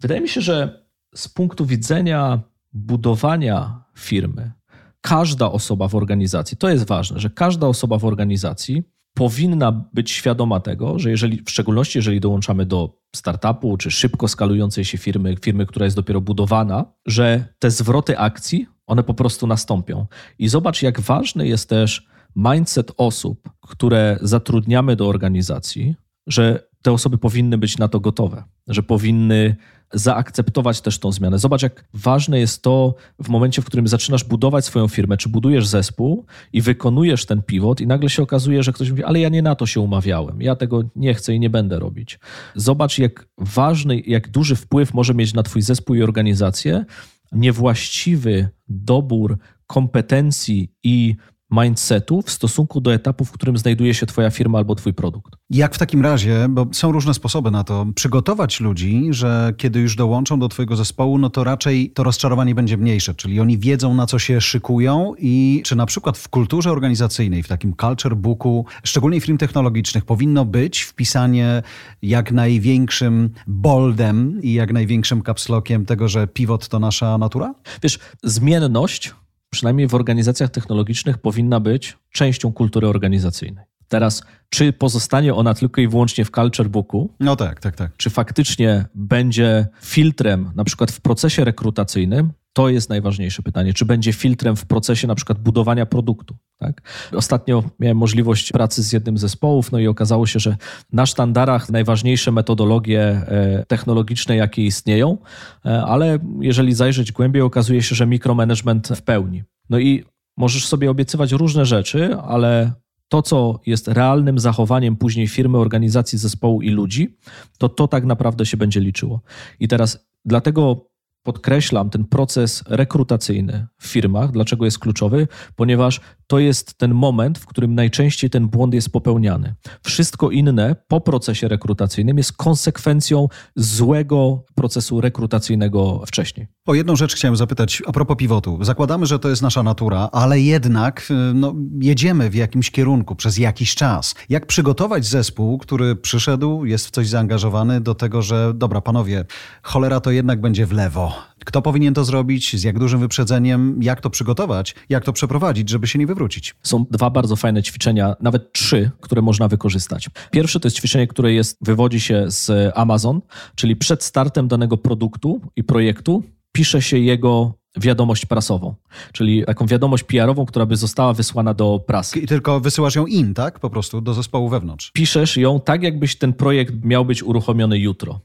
wydaje 0.00 0.20
mi 0.20 0.28
się, 0.28 0.40
że 0.40 0.86
z 1.14 1.28
punktu 1.28 1.66
widzenia 1.66 2.40
budowania 2.72 3.84
firmy, 3.98 4.52
każda 5.00 5.52
osoba 5.52 5.88
w 5.88 5.94
organizacji, 5.94 6.56
to 6.56 6.68
jest 6.68 6.86
ważne, 6.86 7.20
że 7.20 7.30
każda 7.30 7.66
osoba 7.66 7.98
w 7.98 8.04
organizacji 8.04 8.82
powinna 9.14 9.72
być 9.92 10.10
świadoma 10.10 10.60
tego, 10.60 10.98
że 10.98 11.10
jeżeli, 11.10 11.42
w 11.42 11.50
szczególności 11.50 11.98
jeżeli 11.98 12.20
dołączamy 12.20 12.66
do 12.66 12.98
startupu 13.16 13.76
czy 13.76 13.90
szybko 13.90 14.28
skalującej 14.28 14.84
się 14.84 14.98
firmy, 14.98 15.36
firmy, 15.42 15.66
która 15.66 15.84
jest 15.84 15.96
dopiero 15.96 16.20
budowana, 16.20 16.84
że 17.06 17.44
te 17.58 17.70
zwroty 17.70 18.18
akcji, 18.18 18.66
one 18.86 19.02
po 19.02 19.14
prostu 19.14 19.46
nastąpią. 19.46 20.06
I 20.38 20.48
zobacz, 20.48 20.82
jak 20.82 21.00
ważny 21.00 21.48
jest 21.48 21.68
też 21.68 22.06
mindset 22.36 22.92
osób, 22.96 23.50
które 23.60 24.18
zatrudniamy 24.22 24.96
do 24.96 25.08
organizacji, 25.08 25.94
że 26.26 26.68
te 26.82 26.92
osoby 26.92 27.18
powinny 27.18 27.58
być 27.58 27.78
na 27.78 27.88
to 27.88 28.00
gotowe, 28.00 28.44
że 28.68 28.82
powinny 28.82 29.56
zaakceptować 29.92 30.80
też 30.80 30.98
tą 30.98 31.12
zmianę. 31.12 31.38
Zobacz, 31.38 31.62
jak 31.62 31.84
ważne 31.94 32.38
jest 32.38 32.62
to 32.62 32.94
w 33.22 33.28
momencie, 33.28 33.62
w 33.62 33.64
którym 33.64 33.88
zaczynasz 33.88 34.24
budować 34.24 34.64
swoją 34.64 34.88
firmę, 34.88 35.16
czy 35.16 35.28
budujesz 35.28 35.66
zespół 35.66 36.26
i 36.52 36.60
wykonujesz 36.60 37.26
ten 37.26 37.42
pivot, 37.42 37.80
i 37.80 37.86
nagle 37.86 38.10
się 38.10 38.22
okazuje, 38.22 38.62
że 38.62 38.72
ktoś 38.72 38.90
mówi, 38.90 39.04
ale 39.04 39.20
ja 39.20 39.28
nie 39.28 39.42
na 39.42 39.54
to 39.54 39.66
się 39.66 39.80
umawiałem, 39.80 40.42
ja 40.42 40.56
tego 40.56 40.82
nie 40.96 41.14
chcę 41.14 41.34
i 41.34 41.40
nie 41.40 41.50
będę 41.50 41.78
robić. 41.78 42.18
Zobacz, 42.54 42.98
jak 42.98 43.28
ważny, 43.38 44.00
jak 44.00 44.28
duży 44.28 44.56
wpływ 44.56 44.94
może 44.94 45.14
mieć 45.14 45.34
na 45.34 45.42
Twój 45.42 45.62
zespół 45.62 45.96
i 45.96 46.02
organizację 46.02 46.84
niewłaściwy 47.32 48.48
dobór 48.68 49.38
kompetencji 49.66 50.72
i 50.82 51.16
mindsetu 51.50 52.22
w 52.22 52.30
stosunku 52.30 52.80
do 52.80 52.94
etapu, 52.94 53.24
w 53.24 53.32
którym 53.32 53.58
znajduje 53.58 53.94
się 53.94 54.06
Twoja 54.06 54.30
firma 54.30 54.58
albo 54.58 54.74
Twój 54.74 54.94
produkt. 54.94 55.32
Jak 55.50 55.74
w 55.74 55.78
takim 55.78 56.02
razie, 56.02 56.46
bo 56.48 56.66
są 56.72 56.92
różne 56.92 57.14
sposoby 57.14 57.50
na 57.50 57.64
to, 57.64 57.86
przygotować 57.94 58.60
ludzi, 58.60 59.06
że 59.10 59.54
kiedy 59.56 59.80
już 59.80 59.96
dołączą 59.96 60.38
do 60.38 60.48
Twojego 60.48 60.76
zespołu, 60.76 61.18
no 61.18 61.30
to 61.30 61.44
raczej 61.44 61.90
to 61.90 62.02
rozczarowanie 62.02 62.54
będzie 62.54 62.76
mniejsze, 62.76 63.14
czyli 63.14 63.40
oni 63.40 63.58
wiedzą, 63.58 63.94
na 63.94 64.06
co 64.06 64.18
się 64.18 64.40
szykują 64.40 65.14
i 65.18 65.62
czy 65.64 65.76
na 65.76 65.86
przykład 65.86 66.18
w 66.18 66.28
kulturze 66.28 66.70
organizacyjnej, 66.70 67.42
w 67.42 67.48
takim 67.48 67.74
culture 67.80 68.16
booku, 68.16 68.64
szczególnie 68.84 69.20
firm 69.20 69.38
technologicznych, 69.38 70.04
powinno 70.04 70.44
być 70.44 70.82
wpisanie 70.82 71.62
jak 72.02 72.32
największym 72.32 73.30
boldem 73.46 74.42
i 74.42 74.52
jak 74.52 74.72
największym 74.72 75.22
kapslokiem 75.22 75.86
tego, 75.86 76.08
że 76.08 76.26
pivot 76.26 76.68
to 76.68 76.78
nasza 76.78 77.18
natura? 77.18 77.54
Wiesz, 77.82 77.98
zmienność 78.22 79.14
przynajmniej 79.56 79.88
w 79.88 79.94
organizacjach 79.94 80.50
technologicznych, 80.50 81.18
powinna 81.18 81.60
być 81.60 81.96
częścią 82.12 82.52
kultury 82.52 82.88
organizacyjnej. 82.88 83.64
Teraz, 83.88 84.22
czy 84.50 84.72
pozostanie 84.72 85.34
ona 85.34 85.54
tylko 85.54 85.80
i 85.80 85.88
wyłącznie 85.88 86.24
w 86.24 86.30
culture 86.30 86.68
booku? 86.68 87.14
No 87.20 87.36
tak, 87.36 87.60
tak, 87.60 87.76
tak. 87.76 87.96
Czy 87.96 88.10
faktycznie 88.10 88.84
będzie 88.94 89.66
filtrem, 89.82 90.52
na 90.56 90.64
przykład 90.64 90.90
w 90.90 91.00
procesie 91.00 91.44
rekrutacyjnym? 91.44 92.32
To 92.52 92.68
jest 92.68 92.88
najważniejsze 92.88 93.42
pytanie. 93.42 93.74
Czy 93.74 93.84
będzie 93.84 94.12
filtrem 94.12 94.56
w 94.56 94.66
procesie 94.66 95.06
na 95.06 95.14
przykład 95.14 95.38
budowania 95.38 95.86
produktu? 95.86 96.36
Tak? 96.58 96.82
Ostatnio 97.12 97.64
miałem 97.80 97.96
możliwość 97.96 98.52
pracy 98.52 98.82
z 98.82 98.92
jednym 98.92 99.18
z 99.18 99.20
zespołów, 99.20 99.72
no 99.72 99.78
i 99.78 99.86
okazało 99.86 100.26
się, 100.26 100.38
że 100.38 100.56
na 100.92 101.06
sztandarach 101.06 101.70
najważniejsze 101.70 102.32
metodologie 102.32 103.00
e, 103.00 103.64
technologiczne, 103.68 104.36
jakie 104.36 104.62
istnieją, 104.62 105.18
e, 105.64 105.82
ale 105.82 106.18
jeżeli 106.40 106.74
zajrzeć 106.74 107.12
głębiej, 107.12 107.42
okazuje 107.42 107.82
się, 107.82 107.94
że 107.94 108.06
mikromanagement 108.06 108.88
w 108.88 109.02
pełni. 109.02 109.42
No 109.70 109.78
i 109.78 110.04
możesz 110.36 110.66
sobie 110.66 110.90
obiecywać 110.90 111.32
różne 111.32 111.66
rzeczy, 111.66 112.16
ale 112.16 112.72
to, 113.08 113.22
co 113.22 113.60
jest 113.66 113.88
realnym 113.88 114.38
zachowaniem 114.38 114.96
później 114.96 115.28
firmy, 115.28 115.58
organizacji, 115.58 116.18
zespołu 116.18 116.62
i 116.62 116.70
ludzi, 116.70 117.16
to 117.58 117.68
to 117.68 117.88
tak 117.88 118.04
naprawdę 118.04 118.46
się 118.46 118.56
będzie 118.56 118.80
liczyło. 118.80 119.20
I 119.60 119.68
teraz 119.68 120.06
dlatego 120.24 120.86
podkreślam 121.26 121.90
ten 121.90 122.04
proces 122.04 122.64
rekrutacyjny 122.66 123.66
w 123.78 123.86
firmach. 123.86 124.30
Dlaczego 124.30 124.64
jest 124.64 124.78
kluczowy? 124.78 125.28
Ponieważ 125.56 126.00
to 126.26 126.38
jest 126.38 126.74
ten 126.78 126.94
moment, 126.94 127.38
w 127.38 127.46
którym 127.46 127.74
najczęściej 127.74 128.30
ten 128.30 128.48
błąd 128.48 128.74
jest 128.74 128.92
popełniany. 128.92 129.54
Wszystko 129.82 130.30
inne 130.30 130.76
po 130.88 131.00
procesie 131.00 131.48
rekrutacyjnym 131.48 132.18
jest 132.18 132.32
konsekwencją 132.32 133.28
złego 133.56 134.44
procesu 134.54 135.00
rekrutacyjnego 135.00 136.02
wcześniej. 136.06 136.46
O 136.66 136.74
jedną 136.74 136.96
rzecz 136.96 137.14
chciałem 137.14 137.36
zapytać 137.36 137.82
a 137.86 137.92
propos 137.92 138.16
pivotu. 138.16 138.58
Zakładamy, 138.60 139.06
że 139.06 139.18
to 139.18 139.28
jest 139.28 139.42
nasza 139.42 139.62
natura, 139.62 140.08
ale 140.12 140.40
jednak 140.40 141.08
y, 141.10 141.34
no, 141.34 141.54
jedziemy 141.80 142.30
w 142.30 142.34
jakimś 142.34 142.70
kierunku 142.70 143.16
przez 143.16 143.38
jakiś 143.38 143.74
czas. 143.74 144.14
Jak 144.28 144.46
przygotować 144.46 145.06
zespół, 145.06 145.58
który 145.58 145.96
przyszedł, 145.96 146.64
jest 146.64 146.86
w 146.86 146.90
coś 146.90 147.08
zaangażowany 147.08 147.80
do 147.80 147.94
tego, 147.94 148.22
że 148.22 148.52
dobra, 148.54 148.80
panowie, 148.80 149.24
cholera 149.62 150.00
to 150.00 150.10
jednak 150.10 150.40
będzie 150.40 150.66
w 150.66 150.72
lewo. 150.72 151.12
Kto 151.46 151.62
powinien 151.62 151.94
to 151.94 152.04
zrobić, 152.04 152.56
z 152.56 152.62
jak 152.62 152.78
dużym 152.78 153.00
wyprzedzeniem, 153.00 153.78
jak 153.82 154.00
to 154.00 154.10
przygotować, 154.10 154.74
jak 154.88 155.04
to 155.04 155.12
przeprowadzić, 155.12 155.68
żeby 155.68 155.86
się 155.86 155.98
nie 155.98 156.06
wywrócić? 156.06 156.54
Są 156.62 156.84
dwa 156.90 157.10
bardzo 157.10 157.36
fajne 157.36 157.62
ćwiczenia, 157.62 158.16
nawet 158.20 158.52
trzy, 158.52 158.90
które 159.00 159.22
można 159.22 159.48
wykorzystać. 159.48 160.08
Pierwsze 160.30 160.60
to 160.60 160.66
jest 160.66 160.76
ćwiczenie, 160.76 161.06
które 161.06 161.32
jest, 161.32 161.58
wywodzi 161.60 162.00
się 162.00 162.24
z 162.28 162.72
Amazon, 162.74 163.20
czyli 163.54 163.76
przed 163.76 164.04
startem 164.04 164.48
danego 164.48 164.76
produktu 164.76 165.40
i 165.56 165.64
projektu 165.64 166.22
pisze 166.52 166.82
się 166.82 166.98
jego 166.98 167.54
wiadomość 167.76 168.26
prasową, 168.26 168.74
czyli 169.12 169.44
taką 169.44 169.66
wiadomość 169.66 170.04
PR-ową, 170.04 170.46
która 170.46 170.66
by 170.66 170.76
została 170.76 171.12
wysłana 171.12 171.54
do 171.54 171.80
prasy. 171.86 172.18
I 172.18 172.26
tylko 172.26 172.60
wysyłasz 172.60 172.94
ją 172.94 173.06
im, 173.06 173.34
tak? 173.34 173.60
Po 173.60 173.70
prostu 173.70 174.00
do 174.00 174.14
zespołu 174.14 174.48
wewnątrz. 174.48 174.90
Piszesz 174.92 175.36
ją 175.36 175.60
tak, 175.60 175.82
jakbyś 175.82 176.16
ten 176.16 176.32
projekt 176.32 176.74
miał 176.84 177.04
być 177.04 177.22
uruchomiony 177.22 177.78
jutro. 177.78 178.20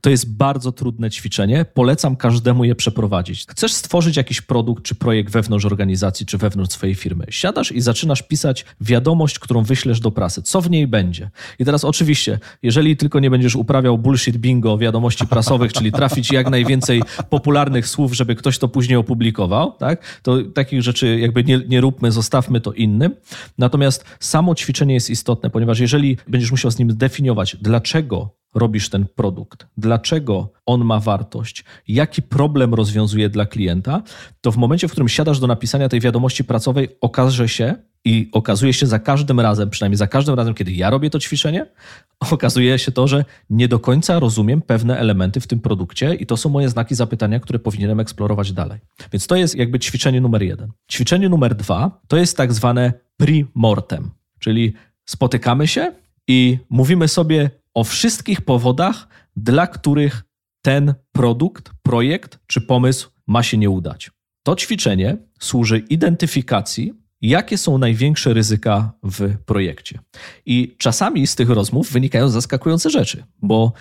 To 0.00 0.10
jest 0.10 0.36
bardzo 0.36 0.72
trudne 0.72 1.10
ćwiczenie. 1.10 1.64
Polecam 1.74 2.16
każdemu 2.16 2.64
je 2.64 2.74
przeprowadzić. 2.74 3.46
Chcesz 3.48 3.72
stworzyć 3.72 4.16
jakiś 4.16 4.40
produkt 4.40 4.84
czy 4.84 4.94
projekt 4.94 5.32
wewnątrz 5.32 5.64
organizacji 5.64 6.26
czy 6.26 6.38
wewnątrz 6.38 6.74
swojej 6.74 6.94
firmy. 6.94 7.24
Siadasz 7.30 7.72
i 7.72 7.80
zaczynasz 7.80 8.22
pisać 8.22 8.64
wiadomość, 8.80 9.38
którą 9.38 9.62
wyślesz 9.62 10.00
do 10.00 10.10
prasy. 10.10 10.42
Co 10.42 10.60
w 10.60 10.70
niej 10.70 10.86
będzie? 10.86 11.30
I 11.58 11.64
teraz 11.64 11.84
oczywiście, 11.84 12.38
jeżeli 12.62 12.96
tylko 12.96 13.20
nie 13.20 13.30
będziesz 13.30 13.56
uprawiał 13.56 13.98
bullshit 13.98 14.36
bingo 14.36 14.78
wiadomości 14.78 15.26
prasowych, 15.26 15.72
czyli 15.72 15.92
trafić 15.92 16.32
jak 16.32 16.50
najwięcej 16.50 17.02
popularnych 17.30 17.88
słów, 17.88 18.14
żeby 18.14 18.34
ktoś 18.34 18.58
to 18.58 18.68
później 18.68 18.93
opublikował, 18.98 19.72
tak? 19.72 20.20
to 20.22 20.42
takich 20.42 20.82
rzeczy 20.82 21.18
jakby 21.20 21.44
nie, 21.44 21.60
nie 21.68 21.80
róbmy, 21.80 22.12
zostawmy 22.12 22.60
to 22.60 22.72
innym. 22.72 23.14
Natomiast 23.58 24.04
samo 24.20 24.54
ćwiczenie 24.54 24.94
jest 24.94 25.10
istotne, 25.10 25.50
ponieważ 25.50 25.78
jeżeli 25.78 26.16
będziesz 26.28 26.50
musiał 26.50 26.70
z 26.70 26.78
nim 26.78 26.90
zdefiniować, 26.90 27.56
dlaczego 27.60 28.34
robisz 28.54 28.88
ten 28.88 29.06
produkt, 29.14 29.66
dlaczego 29.76 30.52
on 30.66 30.84
ma 30.84 31.00
wartość, 31.00 31.64
jaki 31.88 32.22
problem 32.22 32.74
rozwiązuje 32.74 33.28
dla 33.28 33.46
klienta, 33.46 34.02
to 34.40 34.52
w 34.52 34.56
momencie, 34.56 34.88
w 34.88 34.90
którym 34.90 35.08
siadasz 35.08 35.40
do 35.40 35.46
napisania 35.46 35.88
tej 35.88 36.00
wiadomości 36.00 36.44
pracowej, 36.44 36.88
okaże 37.00 37.48
się 37.48 37.74
i 38.04 38.28
okazuje 38.32 38.72
się 38.72 38.86
za 38.86 38.98
każdym 38.98 39.40
razem, 39.40 39.70
przynajmniej 39.70 39.96
za 39.96 40.06
każdym 40.06 40.34
razem, 40.34 40.54
kiedy 40.54 40.72
ja 40.72 40.90
robię 40.90 41.10
to 41.10 41.18
ćwiczenie, 41.18 41.66
okazuje 42.30 42.78
się 42.78 42.92
to, 42.92 43.08
że 43.08 43.24
nie 43.50 43.68
do 43.68 43.78
końca 43.78 44.18
rozumiem 44.18 44.62
pewne 44.62 44.98
elementy 44.98 45.40
w 45.40 45.46
tym 45.46 45.60
produkcie 45.60 46.14
i 46.14 46.26
to 46.26 46.36
są 46.36 46.48
moje 46.48 46.68
znaki 46.68 46.94
zapytania, 46.94 47.40
które 47.40 47.58
powinienem 47.58 48.00
eksplorować 48.00 48.52
dalej. 48.52 48.80
Więc 49.12 49.26
to 49.26 49.36
jest 49.36 49.54
jakby 49.54 49.78
ćwiczenie 49.78 50.20
numer 50.20 50.42
jeden. 50.42 50.72
Ćwiczenie 50.92 51.28
numer 51.28 51.54
dwa 51.54 52.00
to 52.08 52.16
jest 52.16 52.36
tak 52.36 52.52
zwane 52.52 52.92
pre-mortem, 53.22 54.08
czyli 54.38 54.74
spotykamy 55.04 55.66
się 55.66 55.92
i 56.28 56.58
mówimy 56.70 57.08
sobie, 57.08 57.50
o 57.74 57.84
wszystkich 57.84 58.40
powodach, 58.40 59.08
dla 59.36 59.66
których 59.66 60.24
ten 60.62 60.94
produkt, 61.12 61.70
projekt 61.82 62.38
czy 62.46 62.60
pomysł 62.60 63.10
ma 63.26 63.42
się 63.42 63.58
nie 63.58 63.70
udać. 63.70 64.10
To 64.42 64.56
ćwiczenie 64.56 65.16
służy 65.40 65.78
identyfikacji, 65.78 67.03
jakie 67.28 67.58
są 67.58 67.78
największe 67.78 68.34
ryzyka 68.34 68.92
w 69.02 69.36
projekcie. 69.46 69.98
I 70.46 70.74
czasami 70.78 71.26
z 71.26 71.36
tych 71.36 71.50
rozmów 71.50 71.92
wynikają 71.92 72.28
zaskakujące 72.28 72.90
rzeczy, 72.90 73.24
bo 73.42 73.72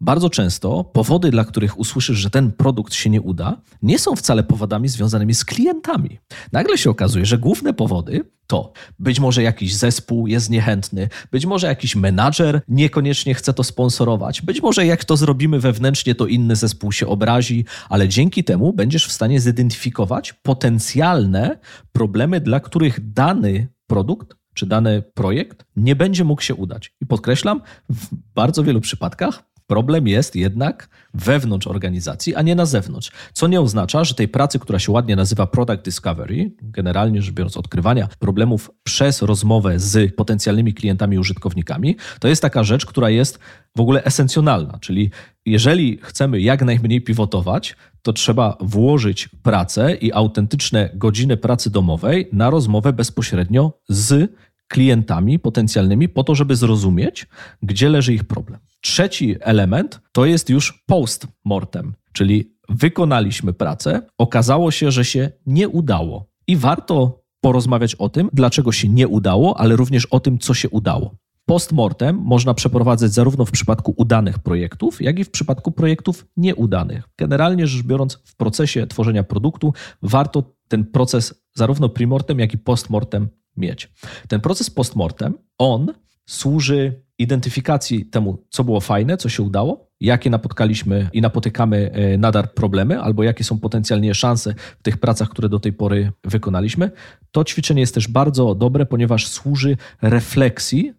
bardzo 0.00 0.30
często 0.30 0.84
powody, 0.84 1.30
dla 1.30 1.44
których 1.44 1.78
usłyszysz, 1.78 2.18
że 2.18 2.30
ten 2.30 2.52
produkt 2.52 2.94
się 2.94 3.10
nie 3.10 3.22
uda, 3.22 3.60
nie 3.82 3.98
są 3.98 4.16
wcale 4.16 4.42
powodami 4.42 4.88
związanymi 4.88 5.34
z 5.34 5.44
klientami. 5.44 6.18
Nagle 6.52 6.78
się 6.78 6.90
okazuje, 6.90 7.26
że 7.26 7.38
główne 7.38 7.74
powody 7.74 8.24
to 8.46 8.72
być 8.98 9.20
może 9.20 9.42
jakiś 9.42 9.76
zespół 9.76 10.26
jest 10.26 10.50
niechętny, 10.50 11.08
być 11.32 11.46
może 11.46 11.66
jakiś 11.66 11.96
menadżer 11.96 12.60
niekoniecznie 12.68 13.34
chce 13.34 13.52
to 13.52 13.64
sponsorować, 13.64 14.42
być 14.42 14.62
może 14.62 14.86
jak 14.86 15.04
to 15.04 15.16
zrobimy 15.16 15.60
wewnętrznie, 15.60 16.14
to 16.14 16.26
inny 16.26 16.56
zespół 16.56 16.92
się 16.92 17.06
obrazi, 17.06 17.64
ale 17.88 18.08
dzięki 18.08 18.44
temu 18.44 18.72
będziesz 18.72 19.06
w 19.06 19.12
stanie 19.12 19.40
zidentyfikować 19.40 20.32
potencjalne 20.32 21.58
problemy, 21.92 22.40
dla 22.40 22.60
których 22.60 23.12
dany 23.12 23.68
produkt 23.86 24.38
czy 24.54 24.66
dany 24.66 25.02
projekt 25.02 25.64
nie 25.76 25.96
będzie 25.96 26.24
mógł 26.24 26.42
się 26.42 26.54
udać. 26.54 26.92
I 27.00 27.06
podkreślam, 27.06 27.60
w 27.90 28.06
bardzo 28.34 28.64
wielu 28.64 28.80
przypadkach 28.80 29.47
Problem 29.68 30.08
jest 30.08 30.36
jednak 30.36 30.88
wewnątrz 31.14 31.66
organizacji, 31.66 32.34
a 32.34 32.42
nie 32.42 32.54
na 32.54 32.66
zewnątrz. 32.66 33.12
Co 33.32 33.46
nie 33.46 33.60
oznacza, 33.60 34.04
że 34.04 34.14
tej 34.14 34.28
pracy, 34.28 34.58
która 34.58 34.78
się 34.78 34.92
ładnie 34.92 35.16
nazywa 35.16 35.46
Product 35.46 35.84
Discovery, 35.84 36.52
generalnie 36.62 37.22
rzecz 37.22 37.34
biorąc 37.34 37.56
odkrywania 37.56 38.08
problemów 38.18 38.70
przez 38.82 39.22
rozmowę 39.22 39.78
z 39.78 40.14
potencjalnymi 40.14 40.74
klientami 40.74 41.18
użytkownikami, 41.18 41.96
to 42.20 42.28
jest 42.28 42.42
taka 42.42 42.64
rzecz, 42.64 42.86
która 42.86 43.10
jest 43.10 43.38
w 43.76 43.80
ogóle 43.80 44.04
esencjonalna. 44.04 44.78
Czyli 44.80 45.10
jeżeli 45.46 45.98
chcemy 46.02 46.40
jak 46.40 46.62
najmniej 46.62 47.00
pivotować, 47.00 47.76
to 48.02 48.12
trzeba 48.12 48.56
włożyć 48.60 49.28
pracę 49.42 49.94
i 49.94 50.12
autentyczne 50.12 50.90
godziny 50.94 51.36
pracy 51.36 51.70
domowej 51.70 52.28
na 52.32 52.50
rozmowę 52.50 52.92
bezpośrednio 52.92 53.72
z 53.88 54.32
klientami 54.68 55.38
potencjalnymi 55.38 56.08
po 56.08 56.24
to, 56.24 56.34
żeby 56.34 56.56
zrozumieć, 56.56 57.26
gdzie 57.62 57.88
leży 57.88 58.14
ich 58.14 58.24
problem. 58.24 58.60
Trzeci 58.80 59.36
element 59.40 60.00
to 60.12 60.26
jest 60.26 60.50
już 60.50 60.84
post-mortem, 60.86 61.94
czyli 62.12 62.54
wykonaliśmy 62.68 63.52
pracę, 63.52 64.02
okazało 64.18 64.70
się, 64.70 64.90
że 64.90 65.04
się 65.04 65.30
nie 65.46 65.68
udało 65.68 66.26
i 66.46 66.56
warto 66.56 67.22
porozmawiać 67.40 67.94
o 67.94 68.08
tym, 68.08 68.30
dlaczego 68.32 68.72
się 68.72 68.88
nie 68.88 69.08
udało, 69.08 69.60
ale 69.60 69.76
również 69.76 70.06
o 70.06 70.20
tym, 70.20 70.38
co 70.38 70.54
się 70.54 70.68
udało. 70.68 71.14
Postmortem 71.46 72.16
można 72.16 72.54
przeprowadzać 72.54 73.12
zarówno 73.12 73.44
w 73.44 73.50
przypadku 73.50 73.94
udanych 73.96 74.38
projektów, 74.38 75.02
jak 75.02 75.18
i 75.18 75.24
w 75.24 75.30
przypadku 75.30 75.72
projektów 75.72 76.26
nieudanych. 76.36 77.08
Generalnie 77.18 77.66
rzecz 77.66 77.86
biorąc, 77.86 78.18
w 78.24 78.36
procesie 78.36 78.86
tworzenia 78.86 79.24
produktu 79.24 79.72
warto 80.02 80.54
ten 80.68 80.84
proces 80.84 81.44
zarówno 81.54 81.88
primortem, 81.88 82.38
jak 82.38 82.54
i 82.54 82.58
postmortem 82.58 83.28
mieć. 83.58 83.90
Ten 84.28 84.40
proces 84.40 84.70
postmortem, 84.70 85.34
on 85.58 85.94
służy 86.26 87.02
identyfikacji 87.18 88.06
temu, 88.06 88.44
co 88.50 88.64
było 88.64 88.80
fajne, 88.80 89.16
co 89.16 89.28
się 89.28 89.42
udało, 89.42 89.90
jakie 90.00 90.30
napotkaliśmy 90.30 91.10
i 91.12 91.20
napotykamy 91.20 91.90
e, 91.92 92.18
nadal 92.18 92.48
problemy, 92.48 93.00
albo 93.00 93.22
jakie 93.22 93.44
są 93.44 93.58
potencjalnie 93.58 94.14
szanse 94.14 94.54
w 94.78 94.82
tych 94.82 94.96
pracach, 94.96 95.28
które 95.28 95.48
do 95.48 95.60
tej 95.60 95.72
pory 95.72 96.12
wykonaliśmy. 96.24 96.90
To 97.30 97.44
ćwiczenie 97.44 97.80
jest 97.80 97.94
też 97.94 98.08
bardzo 98.08 98.54
dobre, 98.54 98.86
ponieważ 98.86 99.26
służy 99.26 99.76
refleksji 100.02 100.92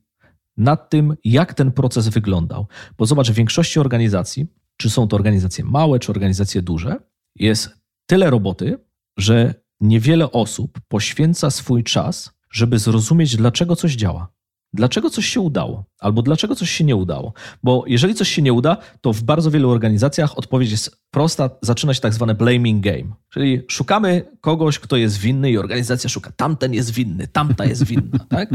nad 0.58 0.90
tym, 0.90 1.16
jak 1.24 1.54
ten 1.54 1.72
proces 1.72 2.08
wyglądał. 2.08 2.68
Bo 2.98 3.06
zobacz, 3.06 3.32
w 3.32 3.34
większości 3.34 3.80
organizacji, 3.80 4.48
czy 4.78 4.90
są 4.90 5.08
to 5.08 5.16
organizacje 5.16 5.66
małe, 5.66 6.00
czy 6.00 6.12
organizacje 6.12 6.62
duże, 6.62 6.96
jest 7.36 7.70
tyle 8.06 8.30
roboty, 8.30 8.78
że 9.18 9.54
niewiele 9.82 10.32
osób 10.32 10.80
poświęca 10.88 11.50
swój 11.52 11.84
czas 11.84 12.39
żeby 12.52 12.80
zrozumieć, 12.80 13.36
dlaczego 13.36 13.76
coś 13.76 13.96
działa. 13.96 14.28
Dlaczego 14.74 15.10
coś 15.10 15.26
się 15.26 15.40
udało, 15.40 15.86
albo 16.00 16.22
dlaczego 16.22 16.56
coś 16.56 16.70
się 16.70 16.84
nie 16.84 16.96
udało? 16.96 17.34
Bo 17.64 17.84
jeżeli 17.88 18.16
coś 18.16 18.30
się 18.30 18.42
nie 18.42 18.54
uda, 18.54 18.78
to 19.02 19.14
w 19.14 19.24
bardzo 19.24 19.52
wielu 19.52 19.70
organizacjach 19.70 20.38
odpowiedź 20.38 20.72
jest 20.72 21.02
prosta, 21.12 21.50
zaczyna 21.62 21.94
się 21.94 22.02
tak 22.02 22.14
zwane 22.14 22.36
blaming 22.36 22.84
game. 22.84 23.16
Czyli 23.30 23.62
szukamy 23.68 24.26
kogoś, 24.42 24.80
kto 24.80 24.98
jest 24.98 25.18
winny 25.18 25.52
i 25.52 25.58
organizacja 25.58 26.10
szuka, 26.10 26.32
tamten 26.32 26.74
jest 26.74 26.92
winny, 26.92 27.28
tamta 27.28 27.66
jest 27.66 27.84
winna. 27.84 28.20
tak? 28.30 28.50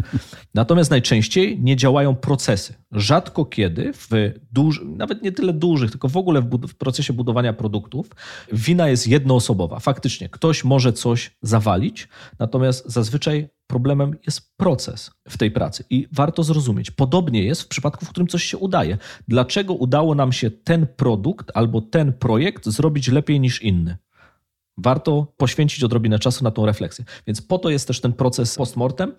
Natomiast 0.54 0.90
najczęściej 0.90 1.60
nie 1.60 1.76
działają 1.76 2.14
procesy. 2.14 2.74
Rzadko 2.92 3.44
kiedy 3.44 3.92
w 3.92 4.08
duży, 4.52 4.84
nawet 4.84 5.22
nie 5.22 5.32
tyle 5.32 5.52
dużych, 5.52 5.90
tylko 5.90 6.08
w 6.08 6.16
ogóle 6.16 6.42
w, 6.42 6.48
w 6.68 6.74
procesie 6.74 7.12
budowania 7.12 7.52
produktów 7.52 8.10
wina 8.52 8.88
jest 8.88 9.08
jednoosobowa. 9.08 9.78
Faktycznie 9.78 10.28
ktoś 10.28 10.64
może 10.64 10.92
coś 10.92 11.36
zawalić, 11.42 12.08
natomiast 12.38 12.84
zazwyczaj 12.86 13.48
problemem 13.66 14.16
jest 14.26 14.56
proces 14.56 15.11
w 15.28 15.38
tej 15.38 15.50
pracy 15.50 15.85
i 15.90 16.09
warto 16.12 16.42
zrozumieć. 16.42 16.90
Podobnie 16.90 17.44
jest 17.44 17.62
w 17.62 17.68
przypadku, 17.68 18.04
w 18.04 18.09
którym 18.09 18.28
coś 18.28 18.44
się 18.44 18.59
udaje. 18.59 18.99
Dlaczego 19.28 19.75
udało 19.75 20.14
nam 20.14 20.33
się 20.33 20.50
ten 20.50 20.87
produkt 20.97 21.50
albo 21.54 21.80
ten 21.80 22.12
projekt 22.12 22.66
zrobić 22.66 23.09
lepiej 23.09 23.40
niż 23.40 23.62
inny? 23.62 23.97
Warto 24.78 25.33
poświęcić 25.37 25.85
odrobinę 25.85 26.18
czasu 26.18 26.44
na 26.44 26.50
tą 26.50 26.66
refleksję. 26.66 27.04
Więc 27.26 27.42
po 27.42 27.59
to 27.59 27.71
jest 27.71 27.88
też 27.88 28.00
ten 28.00 28.12
proces 28.12 28.56
postmortem. 28.56 29.12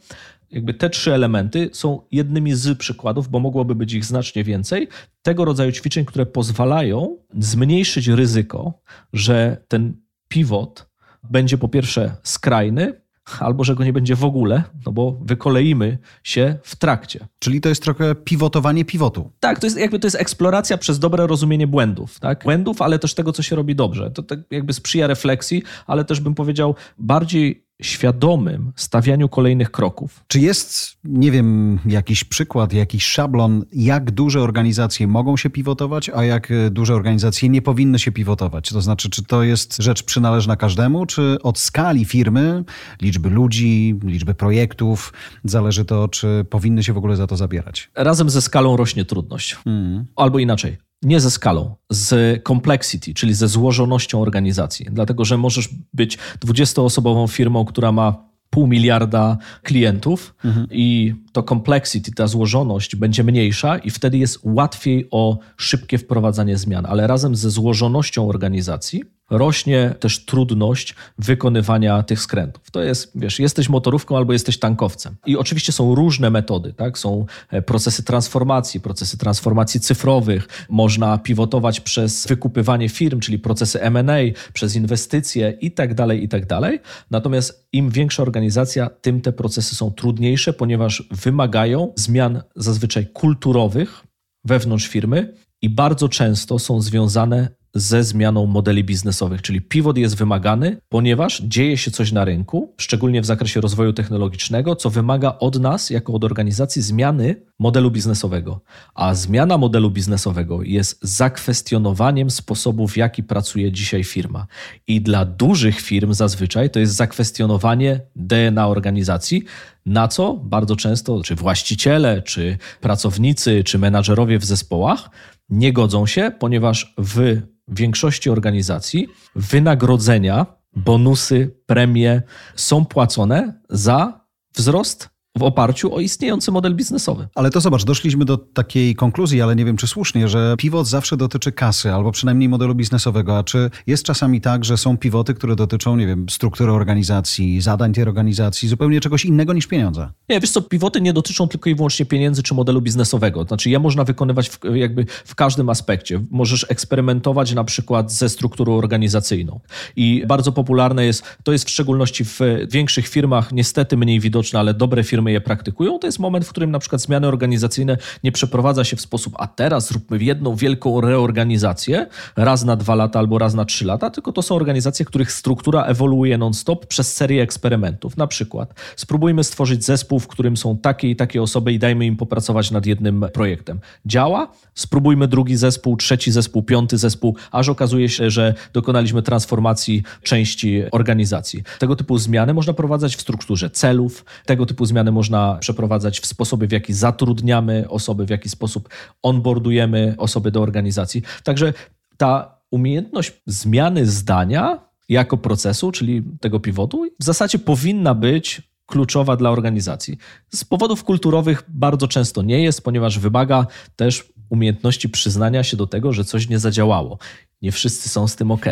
Jakby 0.51 0.73
te 0.73 0.89
trzy 0.89 1.13
elementy 1.13 1.69
są 1.73 2.01
jednymi 2.11 2.53
z 2.53 2.77
przykładów, 2.77 3.29
bo 3.29 3.39
mogłoby 3.39 3.75
być 3.75 3.93
ich 3.93 4.05
znacznie 4.05 4.43
więcej, 4.43 4.87
tego 5.21 5.45
rodzaju 5.45 5.71
ćwiczeń, 5.71 6.05
które 6.05 6.25
pozwalają 6.25 7.17
zmniejszyć 7.39 8.07
ryzyko, 8.07 8.73
że 9.13 9.57
ten 9.67 9.93
pivot 10.27 10.89
będzie 11.23 11.57
po 11.57 11.67
pierwsze 11.67 12.15
skrajny, 12.23 13.01
albo 13.39 13.63
że 13.63 13.75
go 13.75 13.83
nie 13.83 13.93
będzie 13.93 14.15
w 14.15 14.23
ogóle, 14.23 14.63
no 14.85 14.91
bo 14.91 15.17
wykoleimy 15.21 15.97
się 16.23 16.57
w 16.63 16.75
trakcie. 16.75 17.27
Czyli 17.39 17.61
to 17.61 17.69
jest 17.69 17.83
trochę 17.83 18.15
pivotowanie 18.15 18.85
pivotu. 18.85 19.31
Tak, 19.39 19.59
to 19.59 19.67
jest 19.67 19.79
jakby 19.79 19.99
to 19.99 20.07
jest 20.07 20.17
eksploracja 20.19 20.77
przez 20.77 20.99
dobre 20.99 21.27
rozumienie 21.27 21.67
błędów, 21.67 22.19
tak? 22.19 22.43
Błędów, 22.43 22.81
ale 22.81 22.99
też 22.99 23.13
tego, 23.13 23.33
co 23.33 23.43
się 23.43 23.55
robi 23.55 23.75
dobrze. 23.75 24.11
To 24.11 24.23
tak 24.23 24.39
jakby 24.51 24.73
sprzyja 24.73 25.07
refleksji, 25.07 25.63
ale 25.87 26.05
też 26.05 26.19
bym 26.19 26.35
powiedział 26.35 26.75
bardziej 26.97 27.64
świadomym 27.81 28.71
stawianiu 28.75 29.29
kolejnych 29.29 29.71
kroków. 29.71 30.23
Czy 30.27 30.39
jest, 30.39 30.97
nie 31.03 31.31
wiem, 31.31 31.79
jakiś 31.85 32.23
przykład, 32.23 32.73
jakiś 32.73 33.05
szablon, 33.05 33.65
jak 33.73 34.11
duże 34.11 34.41
organizacje 34.41 35.07
mogą 35.07 35.37
się 35.37 35.49
pivotować, 35.49 36.09
a 36.09 36.23
jak 36.23 36.53
duże 36.71 36.95
organizacje 36.95 37.49
nie 37.49 37.61
powinny 37.61 37.99
się 37.99 38.11
pivotować? 38.11 38.69
To 38.69 38.81
znaczy, 38.81 39.09
czy 39.09 39.23
to 39.23 39.43
jest 39.43 39.77
rzecz 39.77 40.03
przynależna 40.03 40.55
każdemu, 40.55 41.05
czy 41.05 41.37
od 41.43 41.59
skali 41.59 42.05
firmy, 42.05 42.63
liczby 43.01 43.29
ludzi, 43.29 43.99
liczby 44.03 44.33
projektów, 44.33 45.13
zależy 45.43 45.85
to, 45.85 46.07
czy 46.07 46.45
powinny 46.49 46.83
się 46.83 46.93
w 46.93 46.97
ogóle 46.97 47.15
za 47.15 47.27
to 47.27 47.37
zabierać? 47.37 47.89
Razem 47.95 48.29
ze 48.29 48.41
skalą 48.41 48.77
rośnie 48.77 49.05
trudność. 49.05 49.55
Hmm. 49.55 50.05
Albo 50.15 50.39
inaczej, 50.39 50.77
nie 51.03 51.19
ze 51.19 51.31
skalą, 51.31 51.75
z 51.89 52.43
complexity, 52.43 53.13
czyli 53.13 53.33
ze 53.33 53.47
złożonością 53.47 54.21
organizacji. 54.21 54.85
Dlatego, 54.91 55.25
że 55.25 55.37
możesz 55.37 55.69
być 55.93 56.17
20-osobową 56.45 57.27
firmą, 57.27 57.65
która 57.65 57.91
ma 57.91 58.25
pół 58.49 58.67
miliarda 58.67 59.37
klientów 59.63 60.35
mhm. 60.43 60.67
i 60.71 61.13
to 61.31 61.43
complexity, 61.43 62.11
ta 62.11 62.27
złożoność 62.27 62.95
będzie 62.95 63.23
mniejsza 63.23 63.77
i 63.77 63.89
wtedy 63.89 64.17
jest 64.17 64.39
łatwiej 64.43 65.07
o 65.11 65.37
szybkie 65.57 65.97
wprowadzanie 65.97 66.57
zmian, 66.57 66.85
ale 66.85 67.07
razem 67.07 67.35
ze 67.35 67.49
złożonością 67.49 68.29
organizacji 68.29 69.03
rośnie 69.29 69.95
też 69.99 70.25
trudność 70.25 70.95
wykonywania 71.17 72.03
tych 72.03 72.21
skrętów. 72.21 72.71
To 72.71 72.83
jest, 72.83 73.11
wiesz, 73.15 73.39
jesteś 73.39 73.69
motorówką 73.69 74.17
albo 74.17 74.33
jesteś 74.33 74.59
tankowcem. 74.59 75.15
I 75.25 75.37
oczywiście 75.37 75.71
są 75.71 75.95
różne 75.95 76.29
metody, 76.29 76.73
tak? 76.73 76.97
Są 76.97 77.25
e, 77.49 77.61
procesy 77.61 78.03
transformacji, 78.03 78.79
procesy 78.79 79.17
transformacji 79.17 79.79
cyfrowych. 79.79 80.47
Można 80.69 81.17
pivotować 81.17 81.79
przez 81.79 82.27
wykupywanie 82.27 82.89
firm, 82.89 83.19
czyli 83.19 83.39
procesy 83.39 83.81
M&A, 83.81 84.17
przez 84.53 84.75
inwestycje 84.75 85.57
i 85.61 85.71
tak 85.71 85.93
dalej, 85.93 86.23
i 86.23 86.29
tak 86.29 86.45
dalej. 86.45 86.79
Natomiast 87.11 87.67
im 87.71 87.89
większa 87.89 88.23
organizacja, 88.23 88.89
tym 88.89 89.21
te 89.21 89.33
procesy 89.33 89.75
są 89.75 89.91
trudniejsze, 89.91 90.53
ponieważ 90.53 91.03
wymagają 91.11 91.93
zmian 91.95 92.41
zazwyczaj 92.55 93.07
kulturowych 93.07 94.03
wewnątrz 94.45 94.87
firmy 94.87 95.33
i 95.61 95.69
bardzo 95.69 96.09
często 96.09 96.59
są 96.59 96.81
związane 96.81 97.49
ze 97.75 98.03
zmianą 98.03 98.45
modeli 98.45 98.83
biznesowych, 98.83 99.41
czyli 99.41 99.61
pivot 99.61 99.97
jest 99.97 100.15
wymagany, 100.15 100.77
ponieważ 100.89 101.41
dzieje 101.41 101.77
się 101.77 101.91
coś 101.91 102.11
na 102.11 102.25
rynku, 102.25 102.73
szczególnie 102.77 103.21
w 103.21 103.25
zakresie 103.25 103.61
rozwoju 103.61 103.93
technologicznego, 103.93 104.75
co 104.75 104.89
wymaga 104.89 105.35
od 105.39 105.59
nas, 105.59 105.89
jako 105.89 106.13
od 106.13 106.23
organizacji, 106.23 106.81
zmiany 106.81 107.35
modelu 107.59 107.91
biznesowego. 107.91 108.61
A 108.93 109.13
zmiana 109.13 109.57
modelu 109.57 109.91
biznesowego 109.91 110.63
jest 110.63 110.99
zakwestionowaniem 111.01 112.31
sposobu, 112.31 112.87
w 112.87 112.97
jaki 112.97 113.23
pracuje 113.23 113.71
dzisiaj 113.71 114.03
firma. 114.03 114.47
I 114.87 115.01
dla 115.01 115.25
dużych 115.25 115.81
firm 115.81 116.13
zazwyczaj 116.13 116.69
to 116.69 116.79
jest 116.79 116.95
zakwestionowanie 116.95 117.99
DNA 118.15 118.67
organizacji, 118.67 119.43
na 119.85 120.07
co 120.07 120.33
bardzo 120.33 120.75
często 120.75 121.21
czy 121.23 121.35
właściciele, 121.35 122.21
czy 122.21 122.57
pracownicy, 122.81 123.63
czy 123.63 123.79
menadżerowie 123.79 124.39
w 124.39 124.45
zespołach 124.45 125.09
nie 125.49 125.73
godzą 125.73 126.05
się, 126.05 126.31
ponieważ 126.39 126.93
w 126.97 127.41
większości 127.67 128.29
organizacji. 128.29 129.07
Wynagrodzenia, 129.35 130.45
bonusy, 130.75 131.55
premie 131.65 132.21
są 132.55 132.85
płacone 132.85 133.61
za 133.69 134.25
wzrost 134.55 135.14
w 135.37 135.43
oparciu 135.43 135.95
o 135.95 135.99
istniejący 135.99 136.51
model 136.51 136.75
biznesowy. 136.75 137.27
Ale 137.35 137.49
to 137.49 137.61
zobacz, 137.61 137.83
doszliśmy 137.83 138.25
do 138.25 138.37
takiej 138.37 138.95
konkluzji, 138.95 139.41
ale 139.41 139.55
nie 139.55 139.65
wiem 139.65 139.77
czy 139.77 139.87
słusznie, 139.87 140.27
że 140.27 140.55
pivot 140.57 140.87
zawsze 140.87 141.17
dotyczy 141.17 141.51
kasy 141.51 141.93
albo 141.93 142.11
przynajmniej 142.11 142.49
modelu 142.49 142.75
biznesowego. 142.75 143.37
A 143.37 143.43
czy 143.43 143.69
jest 143.87 144.03
czasami 144.03 144.41
tak, 144.41 144.65
że 144.65 144.77
są 144.77 144.97
pivoty, 144.97 145.33
które 145.33 145.55
dotyczą, 145.55 145.95
nie 145.95 146.07
wiem, 146.07 146.25
struktury 146.29 146.71
organizacji, 146.71 147.61
zadań 147.61 147.93
tej 147.93 148.03
organizacji, 148.03 148.69
zupełnie 148.69 149.01
czegoś 149.01 149.25
innego 149.25 149.53
niż 149.53 149.67
pieniądze? 149.67 150.09
Nie, 150.29 150.39
wiesz 150.39 150.51
co, 150.51 150.61
pivoty 150.61 151.01
nie 151.01 151.13
dotyczą 151.13 151.47
tylko 151.47 151.69
i 151.69 151.75
wyłącznie 151.75 152.05
pieniędzy 152.05 152.43
czy 152.43 152.53
modelu 152.53 152.81
biznesowego. 152.81 153.43
Znaczy 153.43 153.69
je 153.69 153.79
można 153.79 154.03
wykonywać 154.03 154.49
w, 154.49 154.59
jakby 154.73 155.05
w 155.25 155.35
każdym 155.35 155.69
aspekcie. 155.69 156.21
Możesz 156.31 156.65
eksperymentować 156.69 157.53
na 157.53 157.63
przykład 157.63 158.11
ze 158.11 158.29
strukturą 158.29 158.77
organizacyjną. 158.77 159.59
I 159.95 160.23
bardzo 160.27 160.51
popularne 160.51 161.05
jest, 161.05 161.23
to 161.43 161.51
jest 161.51 161.65
w 161.65 161.69
szczególności 161.69 162.25
w 162.25 162.39
większych 162.71 163.07
firmach, 163.07 163.51
niestety 163.51 163.97
mniej 163.97 164.19
widoczne, 164.19 164.59
ale 164.59 164.73
dobre 164.73 165.03
firmy 165.03 165.24
firmy 165.25 165.31
je 165.31 165.41
praktykują, 165.41 165.99
to 165.99 166.07
jest 166.07 166.19
moment, 166.19 166.45
w 166.45 166.49
którym 166.49 166.71
na 166.71 166.79
przykład 166.79 167.01
zmiany 167.01 167.27
organizacyjne 167.27 167.97
nie 168.23 168.31
przeprowadza 168.31 168.83
się 168.83 168.95
w 168.95 169.01
sposób, 169.01 169.33
a 169.37 169.47
teraz 169.47 169.87
zróbmy 169.87 170.23
jedną 170.23 170.55
wielką 170.55 171.01
reorganizację 171.01 172.07
raz 172.35 172.65
na 172.65 172.75
dwa 172.75 172.95
lata 172.95 173.19
albo 173.19 173.37
raz 173.37 173.53
na 173.53 173.65
trzy 173.65 173.85
lata, 173.85 174.09
tylko 174.09 174.31
to 174.31 174.41
są 174.41 174.55
organizacje, 174.55 175.05
których 175.05 175.31
struktura 175.31 175.83
ewoluuje 175.83 176.37
non-stop 176.37 176.85
przez 176.85 177.13
serię 177.13 177.41
eksperymentów. 177.41 178.17
Na 178.17 178.27
przykład 178.27 178.73
spróbujmy 178.95 179.43
stworzyć 179.43 179.85
zespół, 179.85 180.19
w 180.19 180.27
którym 180.27 180.57
są 180.57 180.77
takie 180.77 181.09
i 181.09 181.15
takie 181.15 181.41
osoby 181.41 181.73
i 181.73 181.79
dajmy 181.79 182.05
im 182.05 182.17
popracować 182.17 182.71
nad 182.71 182.85
jednym 182.85 183.25
projektem. 183.33 183.79
Działa? 184.05 184.51
Spróbujmy 184.75 185.27
drugi 185.27 185.57
zespół, 185.57 185.97
trzeci 185.97 186.31
zespół, 186.31 186.63
piąty 186.63 186.97
zespół, 186.97 187.35
aż 187.51 187.69
okazuje 187.69 188.09
się, 188.09 188.29
że 188.29 188.53
dokonaliśmy 188.73 189.21
transformacji 189.21 190.03
części 190.23 190.83
organizacji. 190.91 191.63
Tego 191.79 191.95
typu 191.95 192.17
zmiany 192.17 192.53
można 192.53 192.73
prowadzać 192.73 193.15
w 193.15 193.21
strukturze 193.21 193.69
celów, 193.69 194.25
tego 194.45 194.65
typu 194.65 194.85
zmiany 194.85 195.11
można 195.15 195.57
przeprowadzać 195.59 196.19
w 196.19 196.25
sposobie, 196.25 196.67
w 196.67 196.71
jaki 196.71 196.93
zatrudniamy 196.93 197.89
osoby, 197.89 198.25
w 198.25 198.29
jaki 198.29 198.49
sposób 198.49 198.89
onboardujemy 199.23 200.15
osoby 200.17 200.51
do 200.51 200.61
organizacji. 200.61 201.21
Także 201.43 201.73
ta 202.17 202.59
umiejętność 202.71 203.33
zmiany 203.45 204.05
zdania 204.05 204.79
jako 205.09 205.37
procesu, 205.37 205.91
czyli 205.91 206.23
tego 206.39 206.59
pivotu, 206.59 207.05
w 207.19 207.23
zasadzie 207.23 207.59
powinna 207.59 208.13
być 208.13 208.61
kluczowa 208.85 209.35
dla 209.35 209.49
organizacji. 209.49 210.17
Z 210.53 210.63
powodów 210.63 211.03
kulturowych 211.03 211.63
bardzo 211.67 212.07
często 212.07 212.41
nie 212.41 212.63
jest, 212.63 212.81
ponieważ 212.81 213.19
wymaga 213.19 213.67
też 213.95 214.33
umiejętności 214.49 215.09
przyznania 215.09 215.63
się 215.63 215.77
do 215.77 215.87
tego, 215.87 216.13
że 216.13 216.23
coś 216.23 216.49
nie 216.49 216.59
zadziałało 216.59 217.17
nie 217.65 217.71
wszyscy 217.71 218.09
są 218.09 218.27
z 218.27 218.35
tym 218.35 218.51
ok. 218.51 218.65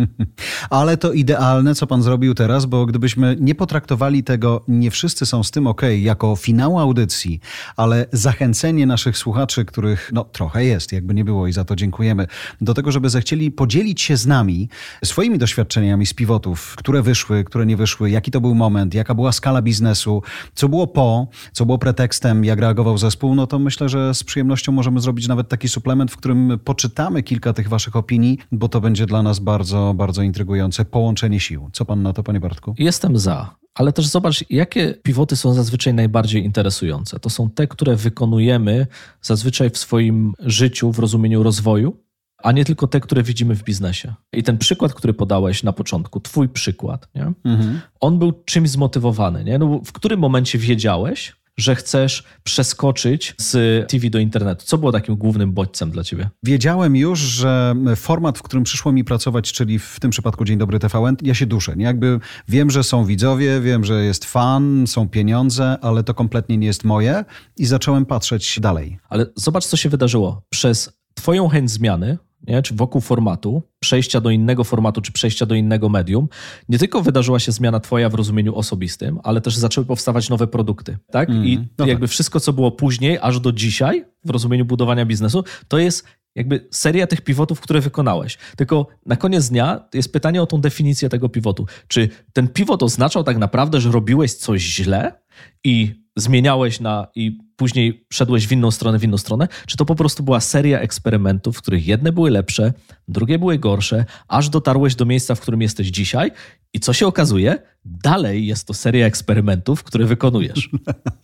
Ale 0.70 0.96
to 0.96 1.12
idealne, 1.12 1.74
co 1.74 1.86
pan 1.86 2.02
zrobił 2.02 2.34
teraz, 2.34 2.66
bo 2.66 2.86
gdybyśmy 2.86 3.36
nie 3.40 3.54
potraktowali 3.54 4.24
tego, 4.24 4.64
nie 4.68 4.90
wszyscy 4.90 5.26
są 5.26 5.42
z 5.42 5.50
tym 5.50 5.66
ok, 5.66 5.82
jako 5.98 6.36
finału 6.36 6.78
audycji, 6.78 7.40
ale 7.76 8.06
zachęcenie 8.12 8.86
naszych 8.86 9.18
słuchaczy, 9.18 9.64
których 9.64 10.10
no 10.12 10.24
trochę 10.24 10.64
jest, 10.64 10.92
jakby 10.92 11.14
nie 11.14 11.24
było 11.24 11.46
i 11.46 11.52
za 11.52 11.64
to 11.64 11.76
dziękujemy, 11.76 12.26
do 12.60 12.74
tego, 12.74 12.92
żeby 12.92 13.10
zechcieli 13.10 13.50
podzielić 13.50 14.02
się 14.02 14.16
z 14.16 14.26
nami 14.26 14.68
swoimi 15.04 15.38
doświadczeniami 15.38 16.06
z 16.06 16.14
pivotów, 16.14 16.76
które 16.76 17.02
wyszły, 17.02 17.44
które 17.44 17.66
nie 17.66 17.76
wyszły, 17.76 18.10
jaki 18.10 18.30
to 18.30 18.40
był 18.40 18.54
moment, 18.54 18.94
jaka 18.94 19.14
była 19.14 19.32
skala 19.32 19.62
biznesu, 19.62 20.22
co 20.54 20.68
było 20.68 20.86
po, 20.86 21.26
co 21.52 21.66
było 21.66 21.78
pretekstem, 21.78 22.44
jak 22.44 22.58
reagował 22.58 22.98
zespół, 22.98 23.34
no 23.34 23.46
to 23.46 23.58
myślę, 23.58 23.88
że 23.88 24.14
z 24.14 24.24
przyjemnością 24.24 24.72
możemy 24.72 25.00
zrobić 25.00 25.28
nawet 25.28 25.48
taki 25.48 25.68
suplement, 25.68 26.10
w 26.10 26.16
którym 26.16 26.58
poczytamy 26.64 27.22
kilka 27.22 27.52
tych 27.52 27.68
waszych 27.68 27.96
opinii 27.96 28.11
opinii, 28.12 28.38
bo 28.52 28.68
to 28.68 28.80
będzie 28.80 29.06
dla 29.06 29.22
nas 29.22 29.38
bardzo, 29.38 29.94
bardzo 29.96 30.22
intrygujące 30.22 30.84
połączenie 30.84 31.40
sił. 31.40 31.70
Co 31.72 31.84
pan 31.84 32.02
na 32.02 32.12
to, 32.12 32.22
panie 32.22 32.40
Bartku? 32.40 32.74
Jestem 32.78 33.18
za. 33.18 33.56
Ale 33.74 33.92
też 33.92 34.06
zobacz, 34.06 34.44
jakie 34.50 34.94
pivoty 35.02 35.36
są 35.36 35.54
zazwyczaj 35.54 35.94
najbardziej 35.94 36.44
interesujące. 36.44 37.20
To 37.20 37.30
są 37.30 37.50
te, 37.50 37.66
które 37.66 37.96
wykonujemy 37.96 38.86
zazwyczaj 39.22 39.70
w 39.70 39.78
swoim 39.78 40.32
życiu 40.38 40.92
w 40.92 40.98
rozumieniu 40.98 41.42
rozwoju, 41.42 41.96
a 42.42 42.52
nie 42.52 42.64
tylko 42.64 42.86
te, 42.86 43.00
które 43.00 43.22
widzimy 43.22 43.54
w 43.54 43.64
biznesie. 43.64 44.14
I 44.32 44.42
ten 44.42 44.58
przykład, 44.58 44.94
który 44.94 45.14
podałeś 45.14 45.62
na 45.62 45.72
początku, 45.72 46.20
twój 46.20 46.48
przykład, 46.48 47.08
nie? 47.14 47.32
Mhm. 47.44 47.80
on 48.00 48.18
był 48.18 48.32
czymś 48.44 48.70
zmotywowany. 48.70 49.44
Nie? 49.44 49.58
No, 49.58 49.80
w 49.84 49.92
którym 49.92 50.20
momencie 50.20 50.58
wiedziałeś, 50.58 51.36
że 51.56 51.74
chcesz 51.74 52.24
przeskoczyć 52.42 53.34
z 53.38 53.90
TV 53.90 54.10
do 54.10 54.18
internetu? 54.18 54.66
Co 54.66 54.78
było 54.78 54.92
takim 54.92 55.16
głównym 55.16 55.52
bodźcem 55.52 55.90
dla 55.90 56.04
ciebie? 56.04 56.30
Wiedziałem 56.42 56.96
już, 56.96 57.18
że 57.18 57.74
format, 57.96 58.38
w 58.38 58.42
którym 58.42 58.64
przyszło 58.64 58.92
mi 58.92 59.04
pracować, 59.04 59.52
czyli 59.52 59.78
w 59.78 60.00
tym 60.00 60.10
przypadku 60.10 60.44
Dzień 60.44 60.58
Dobry 60.58 60.78
TVN, 60.78 61.16
ja 61.22 61.34
się 61.34 61.46
duszę. 61.46 61.76
Nie? 61.76 61.84
Jakby 61.84 62.20
wiem, 62.48 62.70
że 62.70 62.82
są 62.82 63.04
widzowie, 63.04 63.60
wiem, 63.60 63.84
że 63.84 64.04
jest 64.04 64.24
fan, 64.24 64.86
są 64.86 65.08
pieniądze, 65.08 65.76
ale 65.82 66.02
to 66.02 66.14
kompletnie 66.14 66.58
nie 66.58 66.66
jest 66.66 66.84
moje 66.84 67.24
i 67.56 67.66
zacząłem 67.66 68.06
patrzeć 68.06 68.60
dalej. 68.60 68.98
Ale 69.08 69.26
zobacz, 69.36 69.66
co 69.66 69.76
się 69.76 69.88
wydarzyło. 69.88 70.42
Przez 70.50 70.92
twoją 71.14 71.48
chęć 71.48 71.70
zmiany, 71.70 72.18
nie? 72.46 72.62
czy 72.62 72.74
wokół 72.74 73.00
formatu, 73.00 73.62
przejścia 73.80 74.20
do 74.20 74.30
innego 74.30 74.64
formatu, 74.64 75.00
czy 75.00 75.12
przejścia 75.12 75.46
do 75.46 75.54
innego 75.54 75.88
medium, 75.88 76.28
nie 76.68 76.78
tylko 76.78 77.02
wydarzyła 77.02 77.38
się 77.38 77.52
zmiana 77.52 77.80
twoja 77.80 78.08
w 78.08 78.14
rozumieniu 78.14 78.54
osobistym, 78.54 79.20
ale 79.22 79.40
też 79.40 79.56
zaczęły 79.56 79.86
powstawać 79.86 80.28
nowe 80.28 80.46
produkty. 80.46 80.98
Tak? 81.10 81.30
Mm, 81.30 81.46
I 81.46 81.68
no 81.78 81.86
jakby 81.86 82.06
tak. 82.06 82.10
wszystko, 82.10 82.40
co 82.40 82.52
było 82.52 82.70
później, 82.72 83.18
aż 83.22 83.40
do 83.40 83.52
dzisiaj, 83.52 84.04
w 84.24 84.30
rozumieniu 84.30 84.64
budowania 84.64 85.06
biznesu, 85.06 85.44
to 85.68 85.78
jest 85.78 86.06
jakby 86.34 86.68
seria 86.70 87.06
tych 87.06 87.20
pivotów, 87.20 87.60
które 87.60 87.80
wykonałeś. 87.80 88.38
Tylko 88.56 88.86
na 89.06 89.16
koniec 89.16 89.48
dnia 89.48 89.88
jest 89.94 90.12
pytanie 90.12 90.42
o 90.42 90.46
tą 90.46 90.60
definicję 90.60 91.08
tego 91.08 91.28
pivotu. 91.28 91.66
Czy 91.88 92.08
ten 92.32 92.48
pivot 92.48 92.82
oznaczał 92.82 93.24
tak 93.24 93.38
naprawdę, 93.38 93.80
że 93.80 93.90
robiłeś 93.90 94.34
coś 94.34 94.62
źle 94.62 95.21
i 95.64 96.02
zmieniałeś 96.16 96.80
na 96.80 97.06
i 97.14 97.38
później 97.56 98.06
szedłeś 98.12 98.46
w 98.46 98.52
inną 98.52 98.70
stronę, 98.70 98.98
w 98.98 99.04
inną 99.04 99.18
stronę? 99.18 99.48
Czy 99.66 99.76
to 99.76 99.84
po 99.84 99.94
prostu 99.94 100.22
była 100.22 100.40
seria 100.40 100.80
eksperymentów, 100.80 101.56
w 101.56 101.62
których 101.62 101.86
jedne 101.86 102.12
były 102.12 102.30
lepsze, 102.30 102.72
drugie 103.08 103.38
były 103.38 103.58
gorsze, 103.58 104.04
aż 104.28 104.48
dotarłeś 104.48 104.94
do 104.94 105.04
miejsca, 105.04 105.34
w 105.34 105.40
którym 105.40 105.62
jesteś 105.62 105.88
dzisiaj? 105.88 106.30
I 106.74 106.80
co 106.80 106.92
się 106.92 107.06
okazuje? 107.06 107.58
Dalej 107.84 108.46
jest 108.46 108.66
to 108.66 108.74
seria 108.74 109.06
eksperymentów, 109.06 109.82
które 109.82 110.04
wykonujesz. 110.04 110.70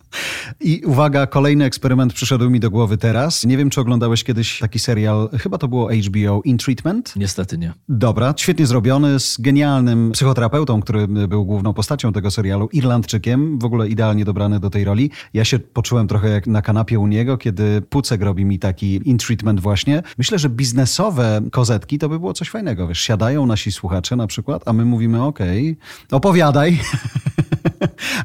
I 0.61 0.81
uwaga, 0.85 1.27
kolejny 1.27 1.65
eksperyment 1.65 2.13
przyszedł 2.13 2.49
mi 2.49 2.59
do 2.59 2.69
głowy 2.69 2.97
teraz. 2.97 3.45
Nie 3.45 3.57
wiem, 3.57 3.69
czy 3.69 3.81
oglądałeś 3.81 4.23
kiedyś 4.23 4.59
taki 4.59 4.79
serial, 4.79 5.29
chyba 5.39 5.57
to 5.57 5.67
było 5.67 5.89
HBO 5.89 6.41
In 6.45 6.57
Treatment? 6.57 7.13
Niestety 7.15 7.57
nie. 7.57 7.73
Dobra, 7.89 8.33
świetnie 8.37 8.65
zrobiony, 8.65 9.19
z 9.19 9.41
genialnym 9.41 10.11
psychoterapeutą, 10.11 10.81
który 10.81 11.07
był 11.07 11.45
główną 11.45 11.73
postacią 11.73 12.13
tego 12.13 12.31
serialu, 12.31 12.69
Irlandczykiem, 12.71 13.59
w 13.59 13.65
ogóle 13.65 13.89
idealnie 13.99 14.25
dobrany 14.25 14.59
do 14.59 14.69
tej 14.69 14.83
roli. 14.83 15.11
Ja 15.33 15.45
się 15.45 15.59
poczułem 15.59 16.07
trochę 16.07 16.29
jak 16.29 16.47
na 16.47 16.61
kanapie 16.61 16.99
u 16.99 17.07
niego, 17.07 17.37
kiedy 17.37 17.81
Pucek 17.81 18.21
robi 18.21 18.45
mi 18.45 18.59
taki 18.59 19.09
In 19.09 19.17
Treatment 19.17 19.59
właśnie. 19.59 20.03
Myślę, 20.17 20.39
że 20.39 20.49
biznesowe 20.49 21.41
kozetki 21.51 21.99
to 21.99 22.09
by 22.09 22.19
było 22.19 22.33
coś 22.33 22.49
fajnego. 22.49 22.87
Wiesz, 22.87 22.99
siadają 22.99 23.45
nasi 23.45 23.71
słuchacze 23.71 24.15
na 24.15 24.27
przykład, 24.27 24.67
a 24.67 24.73
my 24.73 24.85
mówimy, 24.85 25.23
okej, 25.23 25.77
okay, 26.07 26.17
opowiadaj. 26.17 26.79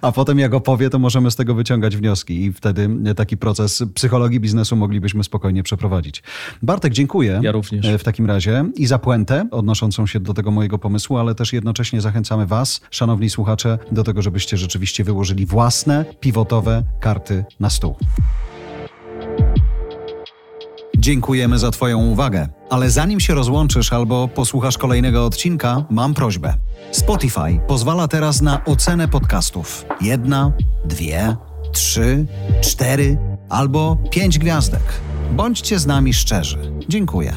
a 0.03 0.12
potem 0.12 0.38
jak 0.38 0.55
opowie, 0.55 0.90
to 0.90 0.99
możemy 0.99 1.31
z 1.31 1.37
tego 1.37 1.55
wyciągać 1.55 1.97
wnioski 1.97 2.45
i 2.45 2.53
wtedy 2.53 2.88
taki 3.17 3.37
proces 3.37 3.85
psychologii 3.95 4.40
biznesu 4.40 4.77
moglibyśmy 4.77 5.25
spokojnie 5.25 5.62
przeprowadzić. 5.62 6.23
Bartek, 6.62 6.93
dziękuję. 6.93 7.40
Ja 7.43 7.53
również. 7.53 7.87
W 7.99 8.05
takim 8.05 8.27
razie 8.27 8.64
i 8.77 8.87
za 8.87 8.99
puentę 8.99 9.49
odnoszącą 9.51 10.07
się 10.07 10.21
do 10.21 10.35
tego 10.35 10.51
mojego 10.51 10.79
pomysłu, 10.79 11.17
ale 11.19 11.35
też 11.35 11.53
jednocześnie 11.53 12.01
zachęcamy 12.01 12.47
Was, 12.47 12.81
szanowni 12.90 13.31
słuchacze, 13.31 13.79
do 13.93 14.05
tego, 14.05 14.23
żebyście 14.23 14.57
rzeczywiście 14.57 15.05
wyłożyli 15.05 15.47
własne 15.47 16.05
pivotowe 16.21 16.83
karty 17.01 17.45
na 17.61 17.71
stół. 17.71 17.97
Dziękujemy 21.05 21.59
za 21.59 21.71
Twoją 21.71 22.07
uwagę, 22.07 22.49
ale 22.71 22.90
zanim 22.90 23.21
się 23.21 23.35
rozłączysz 23.35 23.93
albo 23.93 24.29
posłuchasz 24.29 24.79
kolejnego 24.79 25.27
odcinka, 25.27 25.85
mam 25.90 26.14
prośbę. 26.14 26.55
Spotify 26.93 27.61
pozwala 27.69 28.09
teraz 28.09 28.43
na 28.43 28.64
ocenę 28.64 29.09
podcastów. 29.09 29.85
Jedna, 30.01 30.53
dwie, 30.85 31.37
trzy, 31.73 32.27
cztery 32.61 33.19
albo 33.49 33.97
pięć 34.11 34.38
gwiazdek. 34.38 34.83
Bądźcie 35.33 35.79
z 35.79 35.87
nami 35.87 36.14
szczerzy. 36.14 36.59
Dziękuję. 36.88 37.35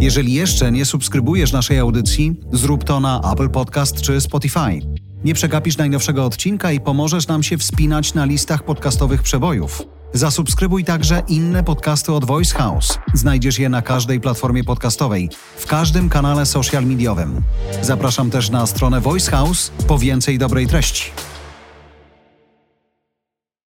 Jeżeli 0.00 0.32
jeszcze 0.32 0.72
nie 0.72 0.84
subskrybujesz 0.84 1.52
naszej 1.52 1.78
audycji, 1.78 2.40
zrób 2.52 2.84
to 2.84 3.00
na 3.00 3.32
Apple 3.32 3.50
Podcast 3.50 4.00
czy 4.00 4.20
Spotify. 4.20 4.80
Nie 5.24 5.34
przegapisz 5.34 5.76
najnowszego 5.76 6.24
odcinka 6.24 6.72
i 6.72 6.80
pomożesz 6.80 7.28
nam 7.28 7.42
się 7.42 7.58
wspinać 7.58 8.14
na 8.14 8.24
listach 8.24 8.62
podcastowych 8.62 9.22
przebojów. 9.22 9.99
Zasubskrybuj 10.14 10.84
także 10.84 11.22
inne 11.28 11.64
podcasty 11.64 12.12
od 12.12 12.24
Voice 12.24 12.54
House. 12.58 12.98
Znajdziesz 13.14 13.58
je 13.58 13.68
na 13.68 13.82
każdej 13.82 14.20
platformie 14.20 14.64
podcastowej, 14.64 15.30
w 15.56 15.66
każdym 15.66 16.08
kanale 16.08 16.46
social 16.46 16.84
mediowym. 16.84 17.42
Zapraszam 17.82 18.30
też 18.30 18.50
na 18.50 18.66
stronę 18.66 19.00
Voice 19.00 19.30
House 19.30 19.70
po 19.86 19.98
więcej 19.98 20.38
dobrej 20.38 20.66
treści. 20.66 21.10